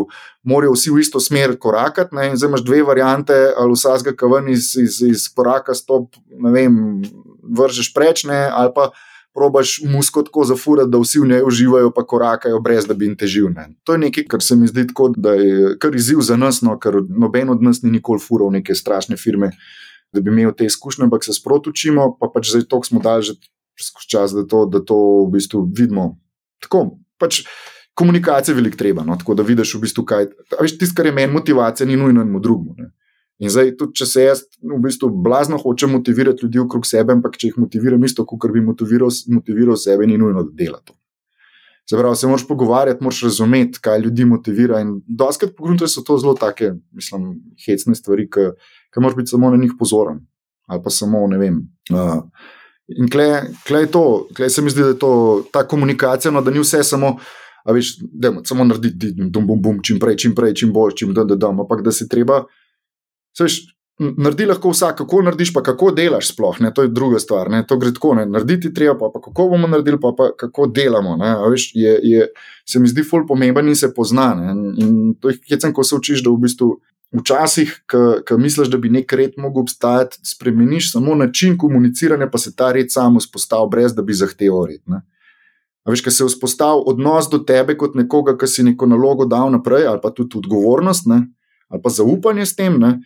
[0.49, 4.49] morajo vsi v isto smer korakati, ne, in zdaj imaš dve variante, ali vsazga kaven
[4.49, 6.81] iz, iz, iz koraka stop, ne vem,
[7.45, 8.89] vržeš prečne, ali pa
[9.39, 13.15] probaš musko tako zafurati, da vsi v njej uživajo, pa korakajo, brez da bi jim
[13.17, 13.47] težil.
[13.55, 13.69] Ne.
[13.87, 16.75] To je nekaj, kar se mi zdi tako, da je kar izziv za nas, no,
[16.79, 19.53] ker noben od nas ni nikoli fural neke strašne firme,
[20.11, 23.23] da bi imel te izkušnje, ampak se sproti učimo, pa pač zdaj toliko smo dali
[23.23, 23.37] že
[24.11, 26.17] čas, da to, da to v bistvu vidimo.
[26.59, 27.45] Tako, pač
[27.95, 30.33] komunikacija je veliko treba, no, tako da vidiš v bistvu kaj.
[30.67, 32.91] Tisto, kar je meni motivacija, ni nujno enemu drugemu.
[33.39, 37.37] In zdaj, tudi če se jaz v bistvu blazno hočem motivirati ljudi okrog sebe, ampak
[37.39, 40.97] če jih motiviram isto, kot bi motiviral, motiviral sebe, ni nujno, da dela to.
[41.89, 44.81] Se pravi, se moraš pogovarjati, moraš razumeti, kaj ljudi motivira.
[44.83, 47.31] In doskrat pogledaj, so to zelo take, mislim,
[47.65, 50.19] hecne stvari, ki moraš biti samo na njih pozoren.
[50.67, 51.63] Ali pa samo, ne vem.
[51.89, 52.19] Uh,
[52.93, 54.03] in klej je to,
[54.35, 55.13] klej se mi zdi, da je to
[55.53, 57.15] ta komunikacija, no, da ni vse samo.
[57.65, 60.93] A veš, da je samo narediti, da bom, bom, čim prej, čim prej, čim bolj,
[60.99, 62.43] čim da, da, da, ampak da se treba
[63.37, 63.61] Seš,
[63.99, 67.49] naredi lahko vsak, kako narediš, pa kako delaš, sploh ne, to je druga stvar.
[67.51, 70.67] Ne, to gre tako, ne, narediti treba, pa, pa kako bomo naredili, pa, pa kako
[70.67, 71.17] delamo.
[71.51, 72.29] Veš, je, je,
[72.69, 74.33] se mi zdi ful pomemben in se pozna.
[74.35, 76.77] Ne, in to je hecen, ko se učiš, da v bistvu.
[77.09, 82.53] Včasih, ko misliš, da bi nek red mogel obstajati, spremeniš samo način komuniciranja, pa se
[82.55, 84.83] ta red sam vzpostavi, brez da bi zahteval red.
[84.85, 85.01] Ne?
[85.83, 89.49] A veš, ko se vzpostavi odnos do tebe kot nekoga, ki si neko nalogo dal
[89.49, 91.23] naprej, ali pa tudi odgovornost, ne?
[91.69, 92.77] Ali pa zaupanje s tem.
[92.81, 92.99] Ne?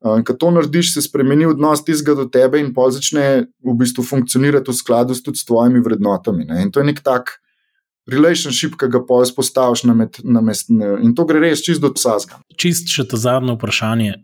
[0.00, 4.72] Ko to narediš, se spremeni odnos tistega do tebe in pa začne v bistvu funkcionirati
[4.72, 6.46] v skladu s, s tvojimi vrednotami.
[6.48, 6.62] Ne?
[6.64, 7.36] In to je nek tak
[8.10, 10.76] relationship, ki ga pa izpostaviš na, na mestu.
[11.04, 12.40] In to gre res čist do vsega.
[12.56, 14.16] Čist še to zadnje vprašanje.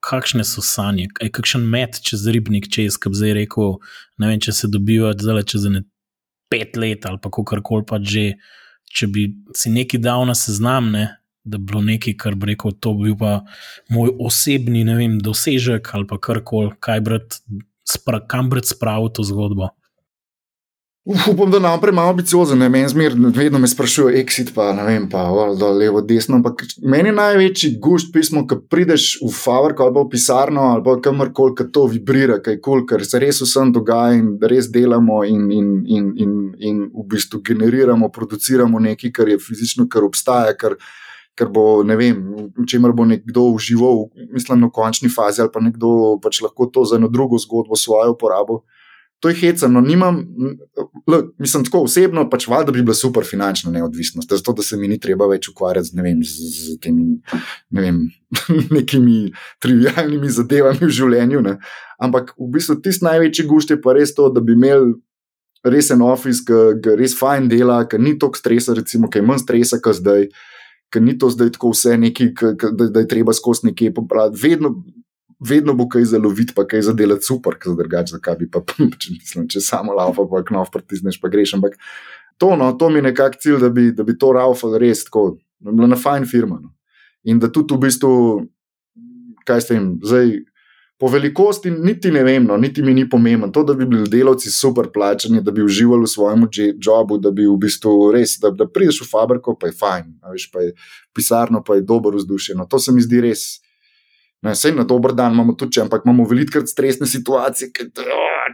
[0.00, 3.74] Kakšne so sanje, kaj kakšen met čez ribnik, če je skrbel zdaj rekel,
[4.16, 5.82] ne vem, če se dobijo zdaj čez ne
[6.48, 8.38] pet let ali kar koli pa že,
[8.90, 11.04] če bi si neki dal na seznam, ne,
[11.44, 13.40] da bi bilo nekaj, kar bi rekel, to bi bil pa
[13.90, 17.42] moj osebni vem, dosežek ali pa karkoli, kaj brati,
[17.88, 19.70] spra, kam brati spravo to zgodbo.
[21.04, 24.84] Uf, upam, da nam premalo ambiciozen, ne meni zmer, vedno me sprašujejo, exit pa ne
[24.84, 25.22] vem, pa
[25.58, 26.36] dol, levo, desno.
[26.36, 30.84] Ampak meni je največji gušt pismo, ko prideš v Favrko ali pa v pisarno ali
[30.84, 35.22] pa kamorkoli, ki to vibrira, kaj kul, ker se res vsem dogaja in res delamo
[35.24, 40.52] in, in, in, in, in v bistvu generiramo, produciramo nekaj, kar je fizično, kar obstaja.
[40.60, 40.76] Kar,
[41.38, 42.18] ker bo, ne vem,
[42.68, 46.84] če mar bo nekdo užival, mislim, v končni fazi, ali pa nekdo pač lahko to
[46.84, 48.62] za eno drugo zgodbo svojo uporabo.
[49.20, 50.22] To je hecano, nimam,
[51.38, 54.96] mislim, tako osebno, pač valjda bi bila super finančna neodvisnost, zato da se mi ni
[55.00, 57.04] treba več ukvarjati z, ne vem, z, z temi
[57.76, 57.98] ne vem,
[58.76, 59.28] nekimi
[59.60, 61.44] trivialnimi zadevami v življenju.
[61.44, 61.58] Ne.
[62.00, 64.94] Ampak v bistvu tisti največji gušt je pa res to, da bi imel
[65.68, 69.44] res en office, ki res fajn dela, ki ni toliko stresa, recimo, ki je manj
[69.44, 70.30] stresa, kot zdaj
[70.90, 74.40] ker ni to zdaj tako vse neki, da, da je treba skozi nekaj popraviti.
[74.42, 74.74] Vedno,
[75.40, 78.62] vedno bo kaj zelo videti, pa kaj za delati super, ker drugače, zakaj bi pa,
[79.00, 81.54] če, mislim, če samo laufa, pa knov pritisneš, pa greš.
[81.58, 81.78] Ampak
[82.38, 85.38] to, no, to mi je nekak cilj, da bi, da bi to raufal res tako,
[85.60, 86.60] da bi bila na fajn firma.
[86.60, 86.74] No.
[87.24, 88.12] In da tudi v bistvu,
[89.46, 90.38] kaj s tem, zdaj
[91.00, 93.48] po velikosti, niti ne vem, no, niti mi ni pomembno.
[93.48, 96.44] To, da bi bili delavci super plačani, da bi uživali v svojem
[96.84, 100.50] jobu, da bi v bistvu res, da, da prideš v fabriko, pa je fajn, veš,
[100.52, 100.74] pa je
[101.16, 102.58] pisarno, pa je dobro vzdušje.
[102.58, 103.46] No, to se mi zdi res.
[104.44, 107.88] Ne, vse na dober dan imamo tudi, ampak imamo velikokrat stresne situacije, ker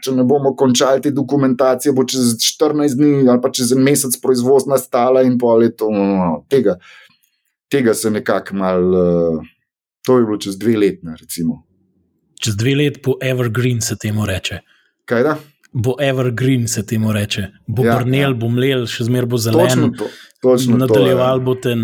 [0.03, 4.15] če ne bomo končali te dokumentacije, bo čez 14 dni ali pa čez en mesec
[4.23, 5.91] proizvod nastala in pol leto.
[5.91, 6.79] No, no, tega,
[7.71, 9.55] tega se nekako mal, uh,
[10.07, 11.65] to je bilo čez dve leti, recimo
[12.41, 14.61] čez dve leti po Evergreen se temu reče.
[15.05, 15.37] Kaj da?
[15.77, 17.43] Bo evergreen, se temu reče.
[17.67, 18.35] Bo Ja, brnel, ja.
[18.35, 19.91] bo mlel, še zmeraj bo Točno zelen.
[19.93, 20.07] to.
[20.43, 21.83] Točno Nadaljevali to, boste in,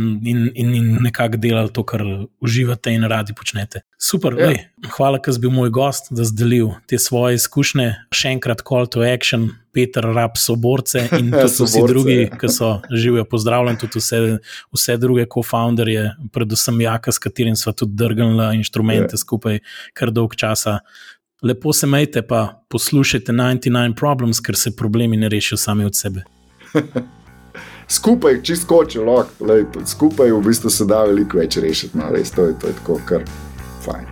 [0.55, 2.03] in, in nekako delali to, kar
[2.41, 3.81] uživate in radi počnete.
[3.99, 4.51] Super, Ja.
[4.51, 4.65] ja.
[4.91, 7.87] hvala, ker si bil moj gost, da si delil te svoje izkušnje.
[8.11, 12.37] Še enkrat call to action, Peter Rab, soborce in tudi vsi Soborce, drugi, ja.
[12.39, 13.25] ki so živijo.
[13.27, 14.21] Pozdravljam tudi vse,
[14.71, 19.21] vse druge co-founderje, predvsem Jaka, s katerim smo tudi drgnili inštrumente Ja.
[19.21, 19.61] skupaj
[19.93, 20.81] kar dolg časa.
[21.43, 26.23] Lepo se majte, pa poslušajte 99 Problems, ker se problemi ne rešijo sami od sebe.
[27.89, 31.99] Skupaj, čist skočijo, lahko, skupaj v bistvu se da veliko več rešiti.
[31.99, 33.25] No, res, to, je, to je tako, kar
[33.85, 34.07] fajn.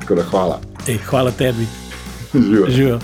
[0.00, 0.60] Tako da hvala.
[0.88, 1.66] Ej, hvala tebi.
[2.34, 2.66] Živijo.
[2.68, 2.98] Živijo.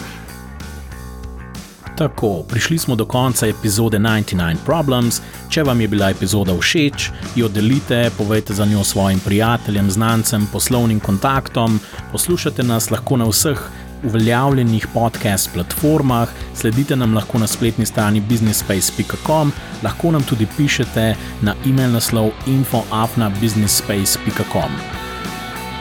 [2.00, 5.20] Tako, prišli smo do konca epizode 99 Problems.
[5.48, 11.00] Če vam je bila epizoda všeč, jo delite, povejte za njo svojim prijateljem, znancem, poslovnim
[11.00, 11.80] kontaktom.
[12.12, 13.60] Poslušate nas lahko na vseh
[14.04, 21.54] uveljavljenih podcast platformah, sledite nam lahko na spletni strani businessspace.com, lahko nam tudi pišete na
[21.66, 24.70] e-mail naslov infoafnabusinessspace.com.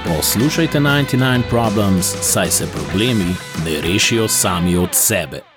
[0.07, 5.48] Poslušajte 99 Problems, saj se problemi ne rešijo sami od sebe.